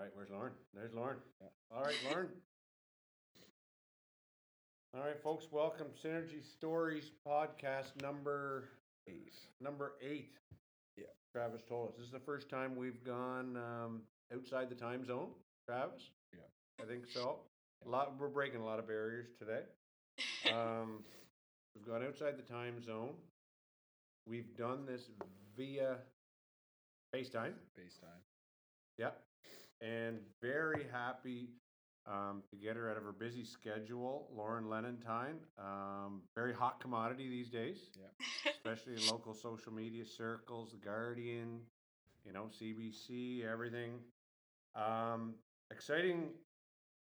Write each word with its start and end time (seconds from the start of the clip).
right, 0.00 0.10
where's 0.14 0.30
Lauren? 0.30 0.52
There's 0.74 0.94
Lauren. 0.94 1.18
Yeah. 1.40 1.48
All 1.76 1.84
right, 1.84 1.94
Lauren. 2.10 2.28
All 4.94 5.00
right, 5.02 5.22
folks, 5.22 5.46
welcome 5.52 5.86
Synergy 6.04 6.42
Stories 6.56 7.10
podcast 7.26 8.00
number 8.00 8.64
Eight. 9.08 9.32
number 9.60 9.92
eight. 10.02 10.34
Yeah. 10.96 11.04
Travis 11.34 11.62
told 11.68 11.88
us 11.88 11.94
this 11.96 12.06
is 12.06 12.12
the 12.12 12.18
first 12.20 12.48
time 12.48 12.76
we've 12.76 13.02
gone 13.04 13.56
um, 13.56 14.02
outside 14.34 14.68
the 14.70 14.74
time 14.74 15.04
zone. 15.04 15.28
Travis. 15.68 16.02
Yeah. 16.32 16.40
I 16.82 16.86
think 16.88 17.04
so. 17.12 17.36
A 17.86 17.88
lot. 17.88 18.14
We're 18.18 18.28
breaking 18.28 18.60
a 18.60 18.64
lot 18.64 18.78
of 18.78 18.86
barriers 18.86 19.26
today. 19.38 19.60
Um, 20.52 21.02
we've 21.74 21.86
gone 21.86 22.02
outside 22.04 22.34
the 22.36 22.42
time 22.52 22.82
zone. 22.84 23.10
We've 24.26 24.54
done 24.56 24.84
this 24.86 25.02
via 25.56 25.96
FaceTime. 27.14 27.52
FaceTime. 27.78 28.20
Yeah. 28.98 29.10
And 29.80 30.18
very 30.42 30.86
happy 30.92 31.48
um, 32.06 32.42
to 32.50 32.56
get 32.56 32.76
her 32.76 32.90
out 32.90 32.96
of 32.96 33.04
her 33.04 33.12
busy 33.12 33.44
schedule, 33.44 34.28
Lauren 34.34 34.64
Lenentine. 34.64 35.36
Um, 35.58 36.22
very 36.34 36.52
hot 36.52 36.80
commodity 36.80 37.28
these 37.28 37.48
days, 37.48 37.78
especially 38.50 38.94
in 38.94 39.06
local 39.08 39.34
social 39.34 39.72
media 39.72 40.04
circles, 40.04 40.72
The 40.72 40.78
Guardian, 40.78 41.60
you 42.24 42.32
know, 42.32 42.48
CBC, 42.60 43.44
everything. 43.50 44.00
Um, 44.74 45.34
exciting 45.70 46.30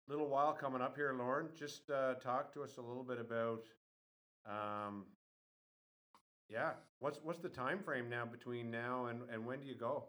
little 0.09 0.29
while 0.29 0.53
coming 0.53 0.83
up 0.83 0.97
here, 0.97 1.15
Lauren. 1.17 1.49
Just 1.59 1.91
uh, 1.91 2.15
talk 2.15 2.53
to 2.55 2.63
us 2.63 2.77
a 2.77 2.83
little 2.83 3.05
bit 3.05 3.19
about. 3.21 3.65
Um, 4.47 5.05
yeah, 6.49 6.73
what's 6.99 7.19
what's 7.23 7.39
the 7.39 7.49
time 7.49 7.83
frame 7.83 8.11
now 8.11 8.27
between 8.27 8.71
now 8.71 9.07
and, 9.07 9.23
and 9.33 9.47
when 9.47 9.61
do 9.61 9.67
you 9.67 9.75
go? 9.75 10.05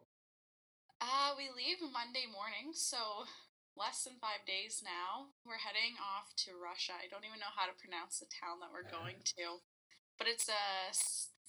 Uh, 1.04 1.36
we 1.36 1.52
leave 1.52 1.84
Monday 1.84 2.24
morning, 2.32 2.72
so 2.72 3.28
less 3.76 4.08
than 4.08 4.16
five 4.24 4.48
days 4.48 4.80
now. 4.80 5.36
We're 5.44 5.60
heading 5.60 6.00
off 6.00 6.32
to 6.48 6.56
Russia. 6.56 6.96
I 6.96 7.12
don't 7.12 7.28
even 7.28 7.44
know 7.44 7.52
how 7.52 7.68
to 7.68 7.76
pronounce 7.76 8.24
the 8.24 8.30
town 8.32 8.64
that 8.64 8.72
we're 8.72 8.88
going 8.88 9.20
to, 9.36 9.60
but 10.16 10.32
it's 10.32 10.48
a 10.48 10.64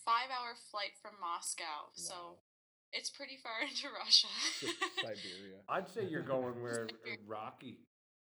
five-hour 0.02 0.58
flight 0.74 0.98
from 0.98 1.22
Moscow, 1.22 1.94
so 1.94 2.42
it's 2.90 3.14
pretty 3.14 3.38
far 3.38 3.62
into 3.68 3.86
Russia. 3.94 4.26
Siberia. 5.06 5.62
I'd 5.70 5.86
say 5.94 6.02
you're 6.10 6.26
going 6.26 6.58
where 6.58 6.90
Rocky 7.22 7.78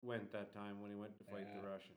went 0.04 0.36
that 0.36 0.52
time 0.52 0.84
when 0.84 0.92
he 0.92 1.00
went 1.00 1.16
to 1.20 1.26
fight 1.32 1.48
Yeah. 1.48 1.64
the 1.64 1.64
Russian. 1.72 1.96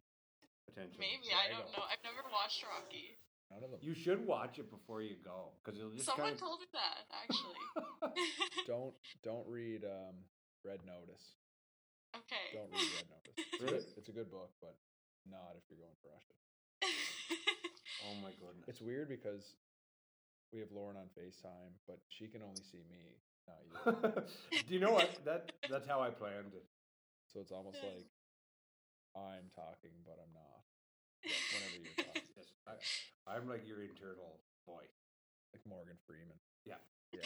Potentially. 0.70 1.02
Maybe 1.02 1.34
I 1.34 1.50
Drago. 1.50 1.66
don't 1.66 1.70
know. 1.74 1.84
I've 1.90 2.02
never 2.06 2.22
watched 2.30 2.62
Rocky. 2.62 3.18
None 3.50 3.62
of 3.62 3.70
them. 3.70 3.80
You 3.80 3.94
should 3.94 4.26
watch 4.26 4.58
it 4.58 4.70
before 4.70 5.02
you 5.02 5.16
go 5.24 5.54
because 5.62 5.78
it'll 5.78 5.92
just 5.94 6.06
Someone 6.06 6.34
kind 6.34 6.38
told 6.38 6.60
me 6.60 6.66
that 6.74 7.06
actually. 7.14 7.62
don't 8.66 8.94
don't 9.22 9.46
read 9.46 9.84
um, 9.84 10.16
Red 10.64 10.80
Notice. 10.84 11.22
okay. 12.16 12.50
Don't 12.52 12.70
read 12.74 12.90
Red 12.98 13.08
Notice. 13.10 13.36
It's 13.38 13.62
a 13.62 13.64
Really? 13.64 13.78
good- 13.78 13.94
It's 13.96 14.08
a 14.08 14.12
good 14.12 14.30
book, 14.30 14.50
but 14.60 14.74
not 15.30 15.54
if 15.56 15.62
you're 15.70 15.78
going 15.78 15.94
to 16.02 16.08
Russia. 16.10 16.34
Oh 18.06 18.14
my 18.22 18.30
goodness. 18.38 18.68
It's 18.68 18.80
weird 18.80 19.08
because 19.08 19.56
we 20.52 20.60
have 20.60 20.70
Lauren 20.70 20.96
on 20.96 21.08
FaceTime, 21.18 21.74
but 21.88 21.98
she 22.08 22.28
can 22.28 22.40
only 22.42 22.62
see 22.62 22.84
me, 22.86 23.18
not 23.48 23.58
you. 23.66 24.22
Do 24.68 24.74
you 24.74 24.78
know 24.78 24.92
what? 24.92 25.10
That 25.24 25.50
that's 25.68 25.88
how 25.88 26.02
I 26.02 26.10
planned 26.10 26.54
it. 26.54 26.66
so 27.32 27.40
it's 27.40 27.50
almost 27.50 27.78
like 27.82 28.06
I'm 29.16 29.50
talking, 29.56 29.90
but 30.06 30.22
I'm 30.22 30.30
not. 30.34 30.62
Whenever 31.26 31.76
you're 31.82 32.04
talking, 32.04 32.22
Yes, 32.36 32.46
I, 33.26 33.34
I'm 33.34 33.48
like 33.48 33.66
your 33.66 33.82
internal 33.82 34.38
voice. 34.66 34.94
like 35.52 35.62
Morgan 35.68 35.96
Freeman. 36.06 36.36
Yeah. 36.64 36.80
Yeah. 37.12 37.20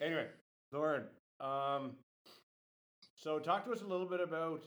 Anyway, 0.00 0.26
Lauren. 0.72 1.04
Um, 1.40 1.92
so 3.14 3.38
talk 3.38 3.64
to 3.66 3.72
us 3.72 3.82
a 3.82 3.86
little 3.86 4.06
bit 4.06 4.20
about 4.20 4.62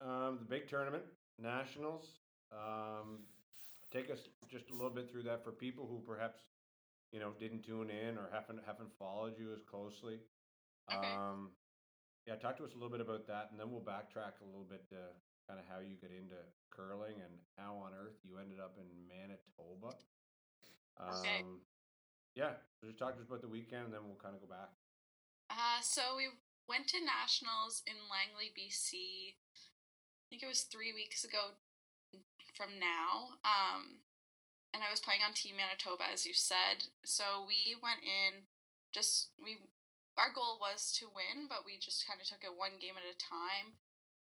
um, 0.00 0.38
the 0.40 0.46
big 0.48 0.68
tournament, 0.68 1.02
nationals. 1.40 2.06
Um, 2.52 3.20
take 3.92 4.10
us 4.10 4.20
just 4.50 4.70
a 4.70 4.74
little 4.74 4.90
bit 4.90 5.10
through 5.10 5.24
that 5.24 5.42
for 5.44 5.52
people 5.52 5.86
who 5.86 6.00
perhaps 6.06 6.40
you 7.12 7.20
know 7.20 7.32
didn't 7.38 7.62
tune 7.64 7.90
in 7.90 8.16
or 8.16 8.28
haven't 8.32 8.60
haven't 8.66 8.90
followed 8.98 9.34
you 9.38 9.52
as 9.52 9.60
closely. 9.68 10.20
Okay. 10.92 11.06
Um, 11.08 11.50
yeah, 12.26 12.36
talk 12.36 12.56
to 12.58 12.64
us 12.64 12.70
a 12.72 12.74
little 12.74 12.90
bit 12.90 13.00
about 13.00 13.26
that, 13.26 13.48
and 13.50 13.58
then 13.58 13.70
we'll 13.70 13.80
backtrack 13.80 14.40
a 14.42 14.46
little 14.46 14.66
bit 14.68 14.88
to 14.90 14.96
kind 15.48 15.56
of 15.56 15.64
how 15.64 15.80
you 15.80 15.96
get 15.96 16.12
into 16.12 16.36
curling 16.68 17.16
and 17.24 17.32
how 17.56 17.80
on 17.80 17.96
earth 17.96 18.20
you 18.20 18.36
ended 18.36 18.60
up 18.60 18.76
in 18.76 18.86
Manitoba. 19.08 19.96
Okay. 21.00 21.40
Um, 21.40 21.64
yeah, 22.36 22.60
so 22.76 22.86
just 22.86 23.00
talk 23.00 23.16
to 23.16 23.24
us 23.24 23.26
about 23.26 23.40
the 23.40 23.50
weekend, 23.50 23.88
and 23.88 23.92
then 23.96 24.04
we'll 24.04 24.20
kind 24.20 24.36
of 24.36 24.44
go 24.44 24.46
back. 24.46 24.70
Uh, 25.48 25.80
so 25.80 26.14
we 26.14 26.28
went 26.68 26.86
to 26.92 27.00
nationals 27.00 27.82
in 27.88 27.96
Langley, 28.12 28.52
BC. 28.52 29.34
I 29.34 30.24
think 30.28 30.44
it 30.44 30.50
was 30.50 30.68
three 30.68 30.92
weeks 30.92 31.24
ago 31.24 31.56
from 32.52 32.76
now. 32.76 33.40
Um, 33.42 34.04
and 34.76 34.84
I 34.84 34.92
was 34.92 35.00
playing 35.00 35.24
on 35.24 35.32
Team 35.32 35.56
Manitoba, 35.56 36.04
as 36.12 36.28
you 36.28 36.36
said. 36.36 36.92
So 37.02 37.48
we 37.48 37.74
went 37.80 38.04
in 38.04 38.44
just 38.92 39.32
we. 39.40 39.64
Our 40.18 40.34
goal 40.34 40.58
was 40.58 40.90
to 40.98 41.06
win, 41.06 41.46
but 41.46 41.62
we 41.62 41.78
just 41.78 42.02
kind 42.02 42.18
of 42.18 42.26
took 42.26 42.42
it 42.42 42.50
one 42.50 42.82
game 42.82 42.98
at 42.98 43.06
a 43.06 43.14
time. 43.14 43.78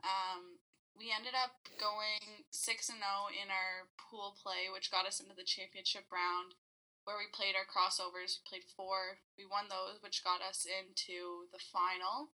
Um, 0.02 0.58
we 0.98 1.14
ended 1.14 1.32
up 1.38 1.54
going 1.78 2.42
six 2.50 2.90
and 2.90 2.98
zero 2.98 3.30
in 3.30 3.48
our 3.54 3.86
pool 3.96 4.34
play, 4.34 4.66
which 4.66 4.90
got 4.90 5.06
us 5.06 5.22
into 5.22 5.32
the 5.38 5.46
championship 5.46 6.10
round 6.10 6.58
where 7.06 7.16
we 7.16 7.30
played 7.32 7.54
our 7.56 7.64
crossovers. 7.64 8.36
We 8.42 8.50
played 8.50 8.66
four. 8.68 9.22
We 9.38 9.46
won 9.48 9.70
those, 9.72 10.02
which 10.04 10.26
got 10.26 10.44
us 10.44 10.66
into 10.68 11.48
the 11.54 11.62
final. 11.62 12.34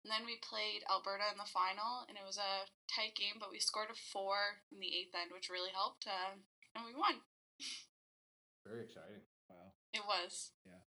And 0.00 0.08
then 0.08 0.24
we 0.24 0.40
played 0.40 0.84
Alberta 0.88 1.28
in 1.32 1.40
the 1.40 1.48
final, 1.48 2.04
and 2.08 2.16
it 2.16 2.24
was 2.24 2.36
a 2.40 2.68
tight 2.88 3.16
game, 3.16 3.40
but 3.40 3.48
we 3.52 3.56
scored 3.60 3.88
a 3.88 3.96
four 3.96 4.64
in 4.72 4.76
the 4.80 4.92
eighth 4.92 5.16
end, 5.16 5.32
which 5.32 5.48
really 5.52 5.72
helped, 5.72 6.04
uh, 6.04 6.36
and 6.76 6.84
we 6.84 6.92
won. 6.92 7.24
Very 8.68 8.84
exciting. 8.84 9.24
Wow. 9.48 9.72
It 9.96 10.04
was. 10.04 10.52
Yeah. 10.68 10.84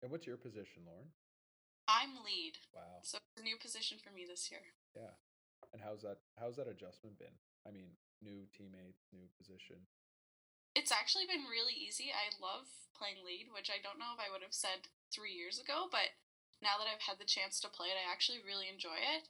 And 0.00 0.08
what's 0.08 0.24
your 0.24 0.40
position, 0.40 0.88
Lauren? 0.88 1.12
I'm 1.88 2.24
lead, 2.24 2.56
Wow. 2.72 3.04
so 3.04 3.20
it's 3.20 3.40
a 3.40 3.44
new 3.44 3.60
position 3.60 4.00
for 4.00 4.08
me 4.16 4.24
this 4.24 4.48
year. 4.48 4.64
Yeah. 4.96 5.12
And 5.70 5.80
how's 5.80 6.02
that? 6.02 6.18
How's 6.36 6.56
that 6.58 6.66
adjustment 6.68 7.18
been? 7.18 7.34
I 7.62 7.70
mean, 7.70 7.94
new 8.20 8.44
teammates, 8.50 9.06
new 9.14 9.30
position. 9.38 9.86
It's 10.74 10.90
actually 10.92 11.28
been 11.28 11.46
really 11.46 11.76
easy. 11.76 12.10
I 12.10 12.32
love 12.40 12.66
playing 12.96 13.22
lead, 13.22 13.52
which 13.52 13.68
I 13.68 13.78
don't 13.78 14.00
know 14.00 14.16
if 14.16 14.20
I 14.20 14.32
would 14.32 14.42
have 14.42 14.56
said 14.56 14.88
three 15.12 15.36
years 15.36 15.60
ago, 15.60 15.86
but 15.92 16.16
now 16.64 16.80
that 16.80 16.88
I've 16.88 17.04
had 17.04 17.20
the 17.20 17.28
chance 17.28 17.60
to 17.60 17.68
play 17.68 17.92
it, 17.92 17.98
I 18.00 18.08
actually 18.08 18.40
really 18.40 18.70
enjoy 18.72 18.96
it. 18.96 19.28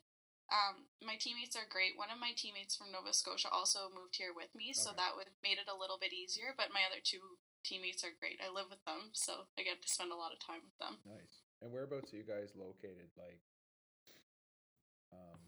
Um, 0.52 0.86
my 1.00 1.16
teammates 1.16 1.56
are 1.56 1.66
great. 1.66 1.96
One 1.96 2.12
of 2.12 2.20
my 2.20 2.36
teammates 2.36 2.76
from 2.76 2.92
Nova 2.92 3.16
Scotia 3.16 3.48
also 3.48 3.88
moved 3.88 4.20
here 4.20 4.36
with 4.36 4.52
me, 4.54 4.76
so 4.76 4.92
Okay. 4.92 5.00
that 5.00 5.16
would 5.16 5.32
made 5.42 5.56
it 5.56 5.66
a 5.70 5.74
little 5.74 5.96
bit 5.96 6.12
easier. 6.12 6.52
But 6.54 6.74
my 6.76 6.84
other 6.84 7.00
two 7.00 7.38
teammates 7.64 8.04
are 8.04 8.12
great. 8.12 8.38
I 8.42 8.50
live 8.50 8.68
with 8.68 8.84
them, 8.84 9.10
so 9.16 9.48
I 9.56 9.62
get 9.64 9.80
to 9.80 9.88
spend 9.88 10.12
a 10.12 10.18
lot 10.18 10.32
of 10.32 10.38
time 10.38 10.62
with 10.62 10.76
them. 10.78 11.00
Nice. 11.06 11.40
And 11.62 11.72
whereabouts 11.72 12.12
are 12.12 12.20
you 12.20 12.26
guys 12.26 12.54
located? 12.54 13.08
Like, 13.16 13.40
um, 15.12 15.40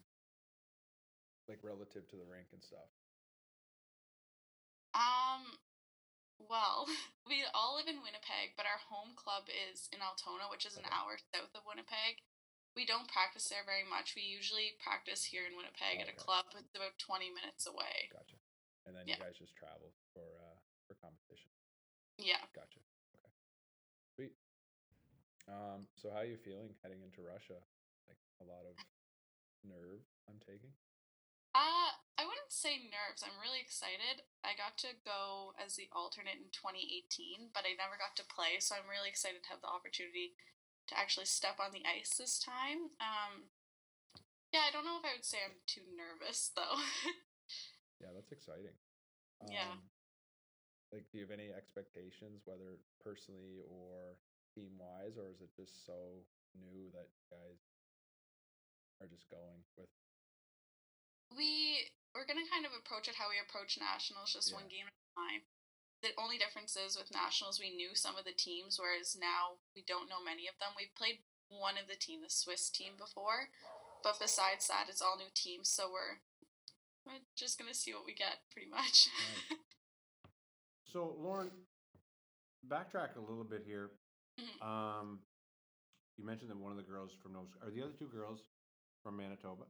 like 1.49 1.61
relative 1.63 2.09
to 2.09 2.17
the 2.17 2.27
rink 2.29 2.49
and 2.53 2.63
stuff. 2.65 2.89
Um, 4.95 5.59
well, 6.39 6.87
we 7.29 7.43
all 7.53 7.77
live 7.77 7.91
in 7.91 8.01
Winnipeg, 8.01 8.55
but 8.57 8.67
our 8.69 8.81
home 8.89 9.13
club 9.19 9.51
is 9.51 9.91
in 9.93 10.01
Altona, 10.01 10.49
which 10.49 10.65
is 10.65 10.79
an 10.79 10.87
hour 10.89 11.19
south 11.35 11.53
of 11.55 11.67
Winnipeg. 11.67 12.23
We 12.75 12.83
don't 12.83 13.07
practice 13.07 13.47
there 13.47 13.63
very 13.63 13.87
much. 13.87 14.19
We 14.19 14.27
usually 14.27 14.75
practice 14.83 15.23
here 15.23 15.47
in 15.47 15.55
Winnipeg 15.55 16.03
at 16.03 16.11
a 16.11 16.17
club. 16.19 16.51
It's 16.59 16.75
about 16.75 16.99
20 16.99 17.31
minutes 17.31 17.71
away. 17.71 18.11
Gotcha. 18.11 18.35
And 18.87 18.99
then 18.99 19.07
Yeah. 19.07 19.15
you 19.17 19.23
guys 19.31 19.39
just 19.39 19.55
travel 19.55 19.95
for 20.11 20.27
uh 20.43 20.59
for 20.91 20.99
competition. 20.99 21.49
Yeah. 22.19 22.43
Gotcha. 22.53 22.83
Okay. 23.15 23.33
Sweet. 24.19 24.35
Um. 25.47 25.87
So 25.95 26.11
how 26.11 26.27
are 26.27 26.29
you 26.29 26.37
feeling 26.37 26.75
heading 26.83 27.01
into 27.01 27.23
Russia? 27.23 27.63
Like 28.11 28.19
a 28.43 28.45
lot 28.45 28.67
of 28.67 28.75
nerve. 29.63 30.03
I'm 30.29 30.43
taking. 30.43 30.75
Uh, 31.55 31.95
I 32.19 32.27
wouldn't 32.27 32.51
say 32.51 32.91
nerves. 32.91 33.23
I'm 33.23 33.39
really 33.39 33.63
excited. 33.63 34.27
I 34.43 34.59
got 34.59 34.75
to 34.83 34.99
go 35.07 35.55
as 35.55 35.79
the 35.79 35.87
alternate 35.95 36.43
in 36.43 36.51
2018, 36.51 37.55
but 37.55 37.63
I 37.63 37.79
never 37.79 37.95
got 37.95 38.19
to 38.19 38.27
play, 38.27 38.59
so 38.59 38.75
I'm 38.75 38.91
really 38.91 39.11
excited 39.11 39.47
to 39.47 39.51
have 39.55 39.63
the 39.63 39.71
opportunity 39.71 40.35
to 40.91 40.99
actually 40.99 41.31
step 41.31 41.63
on 41.63 41.71
the 41.71 41.87
ice 41.87 42.19
this 42.19 42.43
time. 42.43 42.91
Um, 42.99 43.55
yeah, 44.51 44.67
I 44.67 44.75
don't 44.75 44.87
know 44.87 44.99
if 44.99 45.07
I 45.07 45.15
would 45.15 45.27
say 45.27 45.43
I'm 45.47 45.63
too 45.67 45.87
nervous 45.95 46.51
though. 46.59 46.79
Yeah, 48.03 48.11
that's 48.15 48.35
exciting. 48.35 48.75
Yeah. 49.47 49.79
Um, 49.79 49.87
like, 50.91 51.07
do 51.11 51.19
you 51.19 51.27
have 51.27 51.35
any 51.35 51.51
expectations, 51.51 52.47
whether 52.47 52.79
personally 53.03 53.63
or 53.67 54.19
team 54.55 54.75
wise, 54.79 55.19
or 55.19 55.31
is 55.31 55.43
it 55.43 55.51
just 55.55 55.87
so 55.87 56.23
new 56.55 56.91
that 56.95 57.11
you 57.11 57.27
guys 57.31 57.59
are 59.03 59.11
just 59.11 59.27
going 59.31 59.63
with? 59.79 59.91
We 61.37 61.91
we're 62.15 62.27
gonna 62.27 62.47
kind 62.47 62.63
of 62.65 62.73
approach 62.79 63.11
it 63.11 63.19
how 63.19 63.27
we 63.29 63.43
approach 63.43 63.79
nationals, 63.79 64.33
just 64.33 64.55
one 64.55 64.71
game 64.71 64.87
at 64.87 64.95
a 64.95 65.15
time. 65.19 65.43
The 66.03 66.15
only 66.21 66.39
difference 66.39 66.77
is 66.77 66.95
with 66.97 67.11
nationals, 67.11 67.59
we 67.59 67.75
knew 67.75 67.95
some 67.95 68.15
of 68.17 68.25
the 68.29 68.37
teams, 68.37 68.79
whereas 68.79 69.17
now 69.19 69.59
we 69.75 69.83
don't 69.87 70.09
know 70.09 70.23
many 70.23 70.47
of 70.47 70.55
them. 70.61 70.77
We've 70.77 70.95
played 70.95 71.25
one 71.49 71.75
of 71.81 71.89
the 71.89 71.97
team, 71.99 72.21
the 72.23 72.31
Swiss 72.31 72.69
team, 72.71 72.95
before, 72.99 73.49
but 74.03 74.21
besides 74.21 74.69
that, 74.69 74.87
it's 74.89 75.01
all 75.03 75.17
new 75.17 75.33
teams, 75.35 75.71
so 75.71 75.91
we're 75.91 76.21
we're 77.07 77.25
just 77.37 77.59
gonna 77.59 77.75
see 77.75 77.93
what 77.93 78.07
we 78.07 78.15
get, 78.15 78.47
pretty 78.53 78.69
much. 78.71 79.09
Nice. 79.51 79.59
So, 80.95 81.17
Lauren, 81.19 81.51
backtrack 82.69 83.17
a 83.17 83.21
little 83.21 83.43
bit 83.43 83.65
here. 83.67 83.91
Mhm. 84.39 84.63
Um, 84.63 85.19
you 86.17 86.25
mentioned 86.25 86.51
that 86.53 86.57
one 86.57 86.71
of 86.71 86.77
the 86.79 86.85
girls 86.85 87.11
from 87.21 87.33
Nova 87.33 87.49
are 87.63 87.71
the 87.73 87.83
other 87.83 87.93
two 87.99 88.07
girls 88.07 88.39
from 89.03 89.17
Manitoba? 89.17 89.65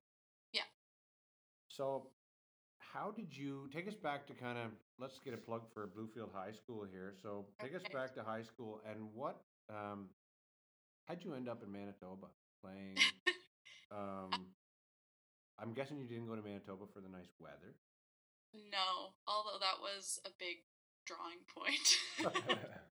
So, 1.76 2.06
how 2.78 3.10
did 3.10 3.36
you 3.36 3.68
take 3.74 3.88
us 3.88 3.94
back 3.94 4.26
to 4.28 4.34
kind 4.34 4.58
of 4.58 4.70
let's 5.00 5.18
get 5.18 5.34
a 5.34 5.36
plug 5.36 5.62
for 5.72 5.88
Bluefield 5.88 6.32
High 6.32 6.52
School 6.52 6.86
here. 6.90 7.14
So, 7.20 7.46
take 7.60 7.74
us 7.74 7.82
back 7.92 8.14
to 8.14 8.22
high 8.22 8.42
school 8.42 8.80
and 8.88 9.08
what 9.12 9.42
um, 9.68 10.06
how'd 11.06 11.24
you 11.24 11.34
end 11.34 11.48
up 11.48 11.62
in 11.64 11.72
Manitoba 11.72 12.28
playing? 12.62 12.96
um, 13.90 14.30
I'm 15.58 15.72
guessing 15.72 15.98
you 15.98 16.06
didn't 16.06 16.26
go 16.26 16.36
to 16.36 16.42
Manitoba 16.42 16.84
for 16.92 17.00
the 17.00 17.08
nice 17.08 17.32
weather. 17.40 17.74
no, 18.54 19.14
although 19.26 19.58
that 19.58 19.82
was 19.82 20.20
a 20.24 20.30
big 20.38 20.62
drawing 21.06 21.42
point. 21.50 22.34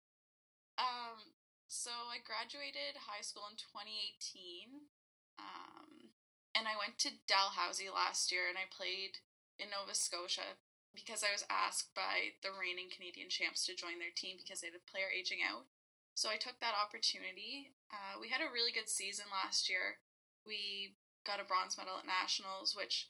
Um, 0.80 1.36
so 1.68 1.92
I 1.92 2.24
graduated 2.24 2.96
high 2.96 3.20
school 3.20 3.44
in 3.52 3.60
2018. 3.60 4.88
Um, 5.36 6.16
and 6.56 6.66
I 6.66 6.78
went 6.80 6.98
to 7.06 7.22
Dalhousie 7.30 7.92
last 7.92 8.32
year 8.32 8.50
and 8.50 8.58
I 8.58 8.70
played 8.70 9.22
in 9.60 9.70
Nova 9.70 9.94
Scotia 9.94 10.58
because 10.96 11.22
I 11.22 11.32
was 11.32 11.46
asked 11.48 11.94
by 11.94 12.34
the 12.42 12.50
reigning 12.50 12.90
Canadian 12.90 13.30
champs 13.30 13.66
to 13.66 13.78
join 13.78 14.02
their 14.02 14.14
team 14.14 14.42
because 14.42 14.62
they 14.62 14.74
had 14.74 14.80
a 14.80 14.90
player 14.90 15.12
aging 15.14 15.46
out. 15.46 15.70
So 16.18 16.28
I 16.28 16.42
took 16.42 16.60
that 16.60 16.76
opportunity. 16.76 17.72
Uh, 17.94 18.20
we 18.20 18.28
had 18.34 18.42
a 18.44 18.52
really 18.52 18.74
good 18.74 18.90
season 18.90 19.30
last 19.32 19.70
year. 19.70 20.02
We 20.44 20.98
got 21.24 21.40
a 21.40 21.48
bronze 21.48 21.78
medal 21.78 22.02
at 22.02 22.10
nationals, 22.10 22.76
which 22.76 23.08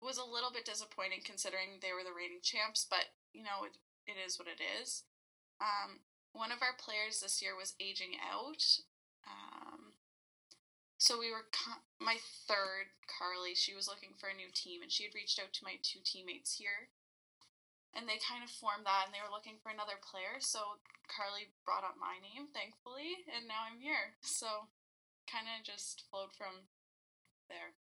was 0.00 0.16
a 0.16 0.24
little 0.24 0.54
bit 0.54 0.64
disappointing 0.64 1.26
considering 1.26 1.82
they 1.82 1.92
were 1.92 2.06
the 2.06 2.14
reigning 2.14 2.40
champs, 2.40 2.86
but 2.86 3.12
you 3.34 3.42
know, 3.42 3.66
it, 3.66 3.74
it 4.06 4.16
is 4.16 4.38
what 4.38 4.48
it 4.48 4.62
is. 4.62 5.04
Um, 5.60 6.06
one 6.32 6.54
of 6.54 6.62
our 6.62 6.78
players 6.78 7.20
this 7.20 7.42
year 7.42 7.58
was 7.58 7.74
aging 7.82 8.14
out. 8.22 8.62
So 10.98 11.14
we 11.14 11.30
were 11.30 11.46
my 12.02 12.18
third 12.50 12.90
Carly. 13.06 13.54
She 13.54 13.72
was 13.72 13.86
looking 13.86 14.18
for 14.18 14.28
a 14.28 14.34
new 14.34 14.50
team, 14.50 14.82
and 14.82 14.90
she 14.90 15.06
had 15.06 15.14
reached 15.14 15.38
out 15.38 15.54
to 15.54 15.64
my 15.64 15.78
two 15.78 16.02
teammates 16.02 16.58
here, 16.58 16.90
and 17.94 18.10
they 18.10 18.18
kind 18.18 18.42
of 18.42 18.50
formed 18.50 18.82
that, 18.82 19.06
and 19.06 19.14
they 19.14 19.22
were 19.22 19.30
looking 19.30 19.62
for 19.62 19.70
another 19.70 20.02
player. 20.02 20.42
So 20.42 20.82
Carly 21.06 21.54
brought 21.62 21.86
up 21.86 21.94
my 22.02 22.18
name, 22.18 22.50
thankfully, 22.50 23.22
and 23.30 23.46
now 23.46 23.62
I'm 23.70 23.78
here. 23.78 24.18
So 24.26 24.66
kind 25.30 25.46
of 25.46 25.62
just 25.62 26.02
flowed 26.10 26.34
from 26.34 26.66
there. 27.46 27.78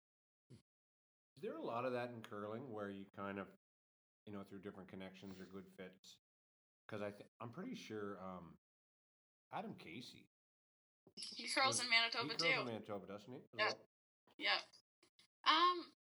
Is 0.55 1.43
there 1.43 1.59
a 1.59 1.67
lot 1.67 1.83
of 1.83 1.93
that 1.99 2.15
in 2.15 2.23
curling 2.23 2.71
where 2.71 2.95
you 2.95 3.11
kind 3.19 3.43
of, 3.43 3.51
you 4.23 4.33
know, 4.33 4.47
through 4.47 4.63
different 4.63 4.87
connections 4.87 5.43
or 5.43 5.51
good 5.51 5.67
fits? 5.75 6.23
Because 6.87 7.03
I 7.03 7.11
th- 7.11 7.27
I'm 7.43 7.51
pretty 7.51 7.75
sure 7.75 8.23
um, 8.23 8.55
Adam 9.51 9.75
Casey. 9.83 10.30
He 11.15 11.49
curls 11.53 11.81
in 11.81 11.89
Manitoba 11.93 12.33
he 12.33 12.49
too. 12.49 12.61
in 12.61 12.67
Manitoba, 12.67 13.05
doesn't 13.07 13.29
he? 13.29 13.41
Yeah. 13.57 13.77
Yeah. 14.41 14.61
Um 15.45 15.93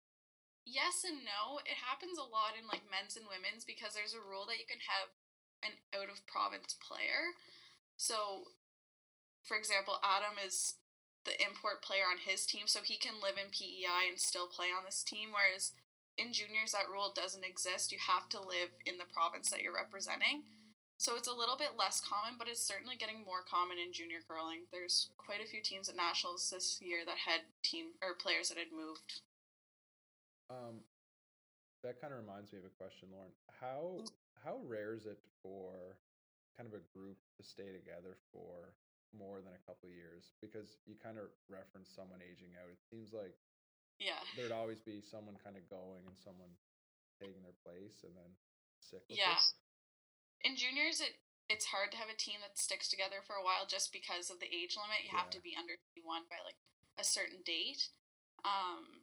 yes 0.64 1.04
and 1.04 1.20
no. 1.24 1.60
It 1.64 1.76
happens 1.76 2.16
a 2.16 2.24
lot 2.24 2.56
in 2.56 2.64
like 2.68 2.88
men's 2.88 3.20
and 3.20 3.28
women's 3.28 3.68
because 3.68 3.92
there's 3.92 4.16
a 4.16 4.22
rule 4.24 4.48
that 4.48 4.56
you 4.56 4.68
can 4.68 4.80
have 4.84 5.12
an 5.60 5.76
out 5.92 6.08
of 6.08 6.24
province 6.24 6.76
player. 6.80 7.36
So 8.00 8.48
for 9.44 9.56
example, 9.56 10.00
Adam 10.04 10.40
is 10.40 10.80
the 11.24 11.36
import 11.44 11.82
player 11.82 12.08
on 12.08 12.16
his 12.20 12.46
team, 12.46 12.64
so 12.66 12.80
he 12.80 12.96
can 12.96 13.20
live 13.20 13.36
in 13.36 13.52
PEI 13.52 14.08
and 14.08 14.18
still 14.18 14.48
play 14.48 14.72
on 14.72 14.84
this 14.84 15.02
team, 15.02 15.30
whereas 15.32 15.72
in 16.16 16.32
juniors 16.32 16.72
that 16.72 16.88
rule 16.90 17.12
doesn't 17.14 17.44
exist. 17.44 17.92
You 17.92 17.98
have 18.00 18.28
to 18.30 18.40
live 18.40 18.72
in 18.86 18.98
the 18.98 19.08
province 19.12 19.50
that 19.50 19.60
you're 19.62 19.74
representing. 19.74 20.44
So 21.00 21.16
it's 21.16 21.32
a 21.32 21.32
little 21.32 21.56
bit 21.56 21.80
less 21.80 21.96
common, 22.04 22.36
but 22.36 22.44
it's 22.44 22.60
certainly 22.60 22.92
getting 22.92 23.24
more 23.24 23.40
common 23.48 23.80
in 23.80 23.88
junior 23.88 24.20
curling. 24.20 24.68
There's 24.68 25.08
quite 25.16 25.40
a 25.40 25.48
few 25.48 25.64
teams 25.64 25.88
at 25.88 25.96
nationals 25.96 26.52
this 26.52 26.76
year 26.84 27.08
that 27.08 27.16
had 27.16 27.40
team 27.64 27.96
or 28.04 28.20
players 28.20 28.52
that 28.52 28.60
had 28.60 28.68
moved. 28.68 29.24
Um, 30.52 30.84
that 31.80 31.96
kind 32.04 32.12
of 32.12 32.20
reminds 32.20 32.52
me 32.52 32.60
of 32.60 32.68
a 32.68 32.74
question, 32.76 33.08
Lauren. 33.08 33.32
How 33.48 34.04
how 34.44 34.60
rare 34.68 34.92
is 34.92 35.08
it 35.08 35.16
for 35.40 35.96
kind 36.60 36.68
of 36.68 36.76
a 36.76 36.84
group 36.92 37.16
to 37.40 37.42
stay 37.48 37.72
together 37.72 38.20
for 38.28 38.76
more 39.16 39.40
than 39.40 39.56
a 39.56 39.64
couple 39.64 39.88
of 39.88 39.96
years? 39.96 40.36
Because 40.44 40.76
you 40.84 41.00
kind 41.00 41.16
of 41.16 41.32
reference 41.48 41.88
someone 41.96 42.20
aging 42.20 42.52
out. 42.60 42.68
It 42.68 42.84
seems 42.92 43.16
like 43.16 43.32
Yeah. 43.96 44.20
there'd 44.36 44.52
always 44.52 44.84
be 44.84 45.00
someone 45.00 45.40
kind 45.40 45.56
of 45.56 45.64
going 45.72 46.04
and 46.04 46.16
someone 46.20 46.52
taking 47.16 47.40
their 47.40 47.56
place, 47.64 48.04
and 48.04 48.12
then 48.12 48.36
sick. 48.84 49.00
Yeah. 49.08 49.40
it. 49.40 49.59
In 50.44 50.56
juniors 50.56 51.00
it 51.00 51.20
it's 51.50 51.74
hard 51.74 51.90
to 51.90 51.98
have 51.98 52.06
a 52.06 52.14
team 52.14 52.38
that 52.46 52.54
sticks 52.54 52.86
together 52.86 53.26
for 53.26 53.34
a 53.34 53.42
while 53.42 53.66
just 53.66 53.90
because 53.90 54.30
of 54.30 54.38
the 54.38 54.46
age 54.46 54.78
limit. 54.78 55.02
You 55.02 55.10
have 55.18 55.34
to 55.34 55.42
be 55.42 55.58
under 55.58 55.74
21 55.98 56.30
by 56.30 56.38
like 56.46 56.54
a 56.94 57.02
certain 57.02 57.42
date. 57.42 57.90
Um 58.46 59.02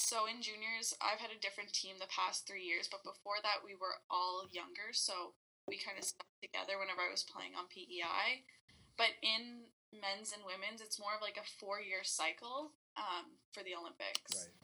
so 0.00 0.24
in 0.24 0.40
juniors, 0.40 0.96
I've 1.04 1.20
had 1.20 1.28
a 1.28 1.44
different 1.44 1.76
team 1.76 2.00
the 2.00 2.08
past 2.08 2.48
three 2.48 2.64
years, 2.64 2.88
but 2.88 3.04
before 3.04 3.36
that, 3.44 3.60
we 3.60 3.76
were 3.76 4.00
all 4.08 4.48
younger, 4.48 4.96
so 4.96 5.36
we 5.68 5.76
kind 5.76 6.00
of 6.00 6.08
stuck 6.08 6.24
together 6.40 6.80
whenever 6.80 7.04
I 7.04 7.12
was 7.12 7.20
playing 7.20 7.52
on 7.52 7.68
PEI. 7.68 8.48
But 8.96 9.20
in 9.20 9.68
men's 9.92 10.32
and 10.32 10.40
women's, 10.48 10.80
it's 10.80 10.96
more 10.96 11.12
of 11.12 11.20
like 11.20 11.36
a 11.36 11.44
four-year 11.60 12.00
cycle 12.00 12.72
um, 12.96 13.36
for 13.52 13.60
the 13.60 13.76
Olympics. 13.76 14.32
Right. 14.32 14.56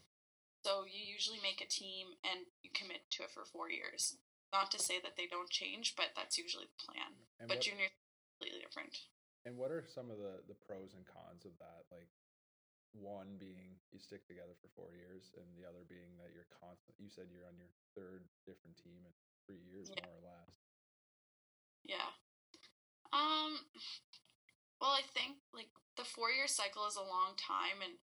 So 0.65 0.89
you 0.89 1.05
usually 1.05 1.39
make 1.45 1.61
a 1.61 1.69
team 1.69 2.17
and 2.25 2.49
you 2.65 2.73
commit 2.73 3.05
to 3.21 3.29
it 3.29 3.31
for 3.31 3.45
four 3.45 3.69
years. 3.69 4.17
Not 4.53 4.71
to 4.73 4.79
say 4.79 5.01
that 5.03 5.17
they 5.17 5.27
don't 5.27 5.51
change, 5.51 5.95
but 5.97 6.15
that's 6.17 6.39
usually 6.39 6.67
the 6.71 6.81
plan. 6.81 7.13
And 7.41 7.49
but 7.49 7.59
what, 7.59 7.67
juniors 7.67 7.93
completely 8.39 8.63
different. 8.65 8.95
and 9.45 9.57
what 9.59 9.71
are 9.71 9.85
some 9.85 10.11
of 10.11 10.19
the 10.19 10.41
the 10.49 10.57
pros 10.57 10.95
and 10.95 11.05
cons 11.05 11.45
of 11.45 11.53
that? 11.59 11.85
Like 11.93 12.09
one 12.97 13.37
being 13.37 13.77
you 13.93 14.01
stick 14.01 14.25
together 14.25 14.57
for 14.63 14.73
four 14.73 14.97
years, 14.97 15.29
and 15.37 15.45
the 15.59 15.69
other 15.69 15.85
being 15.91 16.17
that 16.23 16.33
you're 16.33 16.49
constant. 16.49 16.97
You 16.97 17.11
said 17.13 17.29
you're 17.29 17.45
on 17.51 17.59
your 17.61 17.69
third 17.93 18.25
different 18.49 18.79
team 18.81 19.05
in 19.05 19.13
three 19.45 19.61
years, 19.67 19.91
Yeah. 19.93 20.01
more 20.07 20.17
or 20.17 20.25
less. 20.25 20.55
Yeah. 21.85 22.09
Um 23.13 23.61
well 24.81 24.95
I 24.97 25.03
think 25.13 25.37
like 25.53 25.69
the 25.97 26.05
four 26.09 26.31
year 26.31 26.49
cycle 26.49 26.87
is 26.87 26.97
a 26.97 27.05
long 27.05 27.37
time 27.37 27.83
and 27.85 27.99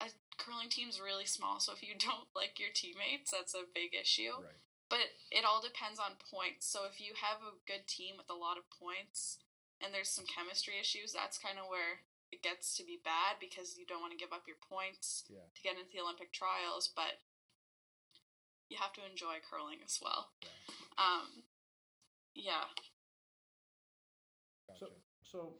a 0.00 0.08
curling 0.38 0.68
team's 0.70 1.00
really 1.02 1.26
small, 1.26 1.58
so 1.60 1.72
if 1.72 1.82
you 1.82 1.94
don't 1.98 2.28
like 2.34 2.58
your 2.58 2.70
teammates, 2.72 3.30
that's 3.34 3.54
a 3.54 3.66
big 3.74 3.94
issue. 3.98 4.32
Right. 4.40 4.62
But 4.88 5.12
it 5.30 5.44
all 5.44 5.60
depends 5.60 6.00
on 6.00 6.16
points. 6.32 6.64
So 6.64 6.88
if 6.88 6.96
you 7.00 7.12
have 7.20 7.44
a 7.44 7.60
good 7.68 7.84
team 7.86 8.16
with 8.16 8.32
a 8.32 8.36
lot 8.36 8.56
of 8.56 8.64
points 8.72 9.38
and 9.84 9.92
there's 9.92 10.08
some 10.08 10.24
chemistry 10.24 10.80
issues, 10.80 11.12
that's 11.12 11.36
kind 11.36 11.60
of 11.60 11.68
where 11.68 12.08
it 12.32 12.40
gets 12.42 12.76
to 12.76 12.84
be 12.84 13.00
bad 13.04 13.36
because 13.40 13.76
you 13.76 13.84
don't 13.84 14.00
want 14.00 14.12
to 14.12 14.20
give 14.20 14.32
up 14.32 14.48
your 14.48 14.60
points 14.64 15.24
Yeah. 15.28 15.44
to 15.44 15.60
get 15.62 15.76
into 15.76 15.92
the 15.92 16.00
Olympic 16.00 16.32
trials, 16.32 16.88
but 16.88 17.20
you 18.68 18.76
have 18.80 18.92
to 18.96 19.04
enjoy 19.04 19.40
curling 19.44 19.80
as 19.84 20.00
well. 20.00 20.32
Yeah. 20.40 20.56
Um 20.96 21.44
yeah. 22.34 22.64
Gotcha. 24.68 24.92
So 25.24 25.54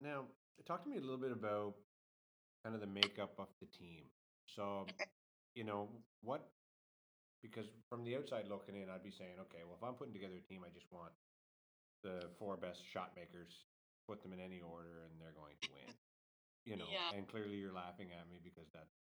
now, 0.00 0.24
talk 0.66 0.82
to 0.84 0.88
me 0.90 0.96
a 0.96 1.00
little 1.00 1.18
bit 1.20 1.32
about 1.32 1.74
kind 2.64 2.74
of 2.74 2.80
the 2.80 2.86
makeup 2.86 3.34
of 3.38 3.48
the 3.60 3.66
team. 3.66 4.04
So, 4.46 4.86
you 5.54 5.64
know, 5.64 5.88
what, 6.22 6.48
because 7.42 7.66
from 7.88 8.04
the 8.04 8.16
outside 8.16 8.46
looking 8.48 8.76
in, 8.76 8.88
I'd 8.90 9.02
be 9.04 9.10
saying, 9.12 9.40
okay, 9.48 9.64
well, 9.66 9.76
if 9.76 9.84
I'm 9.84 9.94
putting 9.94 10.12
together 10.14 10.36
a 10.38 10.44
team, 10.48 10.62
I 10.64 10.70
just 10.72 10.90
want 10.92 11.12
the 12.04 12.28
four 12.38 12.56
best 12.56 12.80
shot 12.92 13.12
makers, 13.16 13.52
put 14.08 14.22
them 14.22 14.32
in 14.32 14.40
any 14.40 14.60
order, 14.60 15.04
and 15.08 15.20
they're 15.20 15.36
going 15.36 15.56
to 15.62 15.68
win. 15.72 15.94
You 16.64 16.76
know, 16.76 16.88
Yeah. 16.92 17.16
and 17.16 17.26
clearly 17.26 17.56
you're 17.56 17.72
laughing 17.72 18.08
at 18.12 18.28
me 18.28 18.36
because 18.44 18.68
that's 18.72 18.92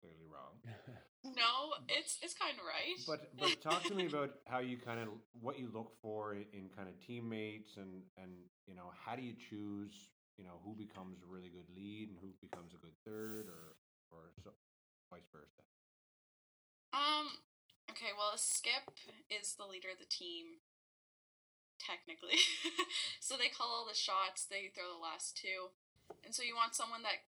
clearly 0.00 0.26
wrong. 0.26 0.58
No, 1.24 1.74
it's 1.88 2.16
it's 2.22 2.32
kind 2.32 2.54
of 2.56 2.62
right. 2.64 2.94
But 3.04 3.34
but 3.36 3.60
talk 3.60 3.82
to 3.90 3.94
me 3.94 4.06
about 4.06 4.38
how 4.46 4.60
you 4.60 4.78
kind 4.78 5.00
of 5.02 5.08
what 5.42 5.58
you 5.58 5.68
look 5.74 5.90
for 6.00 6.32
in, 6.32 6.46
in 6.54 6.70
kind 6.70 6.88
of 6.88 6.94
teammates 7.04 7.76
and 7.76 8.06
and 8.16 8.30
you 8.68 8.74
know 8.78 8.94
how 8.94 9.16
do 9.16 9.22
you 9.22 9.34
choose 9.50 9.90
you 10.38 10.44
know 10.44 10.62
who 10.64 10.74
becomes 10.78 11.18
a 11.20 11.26
really 11.26 11.50
good 11.50 11.66
lead 11.74 12.08
and 12.08 12.18
who 12.22 12.30
becomes 12.40 12.72
a 12.72 12.78
good 12.78 12.94
third 13.04 13.50
or 13.50 13.74
or 14.14 14.30
so, 14.44 14.50
vice 15.10 15.26
versa. 15.34 15.62
Um. 16.94 17.26
Okay. 17.90 18.12
Well, 18.16 18.34
a 18.34 18.38
skip 18.38 18.92
is 19.32 19.54
the 19.54 19.66
leader 19.66 19.90
of 19.92 19.98
the 19.98 20.08
team, 20.08 20.62
technically. 21.80 22.38
so 23.20 23.34
they 23.36 23.48
call 23.50 23.68
all 23.72 23.86
the 23.88 23.96
shots. 23.96 24.44
They 24.46 24.70
throw 24.70 24.92
the 24.92 25.02
last 25.02 25.36
two, 25.36 25.72
and 26.24 26.34
so 26.34 26.42
you 26.42 26.54
want 26.54 26.74
someone 26.76 27.02
that 27.02 27.24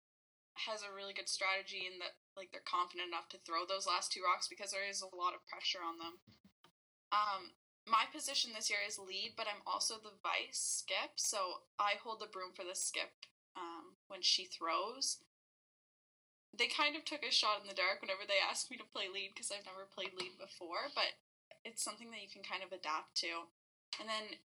has 0.65 0.81
a 0.81 0.89
really 0.89 1.13
good 1.13 1.29
strategy 1.29 1.85
and 1.85 2.01
that 2.01 2.17
like 2.33 2.49
they're 2.49 2.65
confident 2.65 3.13
enough 3.13 3.29
to 3.29 3.37
throw 3.45 3.61
those 3.65 3.85
last 3.85 4.09
two 4.11 4.25
rocks 4.25 4.49
because 4.49 4.73
there 4.73 4.85
is 4.85 5.05
a 5.05 5.13
lot 5.13 5.37
of 5.37 5.45
pressure 5.47 5.81
on 5.85 5.97
them. 5.97 6.21
Um. 7.11 7.57
My 7.87 8.03
position 8.11 8.51
this 8.51 8.69
year 8.69 8.79
is 8.85 8.99
lead, 8.99 9.35
but 9.37 9.47
I'm 9.47 9.63
also 9.65 9.95
the 9.95 10.19
vice 10.21 10.83
skip, 10.83 11.15
so 11.15 11.63
I 11.79 11.93
hold 12.03 12.19
the 12.19 12.27
broom 12.27 12.51
for 12.53 12.65
the 12.67 12.75
skip 12.75 13.15
um, 13.55 13.95
when 14.09 14.21
she 14.21 14.43
throws. 14.43 15.23
They 16.55 16.67
kind 16.67 16.95
of 16.95 17.05
took 17.05 17.23
a 17.23 17.31
shot 17.31 17.61
in 17.61 17.67
the 17.67 17.77
dark 17.77 18.01
whenever 18.01 18.23
they 18.27 18.39
asked 18.41 18.71
me 18.71 18.77
to 18.77 18.87
play 18.93 19.09
lead 19.11 19.33
because 19.33 19.51
I've 19.51 19.65
never 19.67 19.89
played 19.89 20.13
lead 20.17 20.37
before, 20.39 20.89
but 20.95 21.17
it's 21.65 21.83
something 21.83 22.09
that 22.11 22.21
you 22.21 22.31
can 22.31 22.43
kind 22.43 22.63
of 22.63 22.71
adapt 22.71 23.15
to. 23.25 23.49
And 23.99 24.07
then 24.07 24.39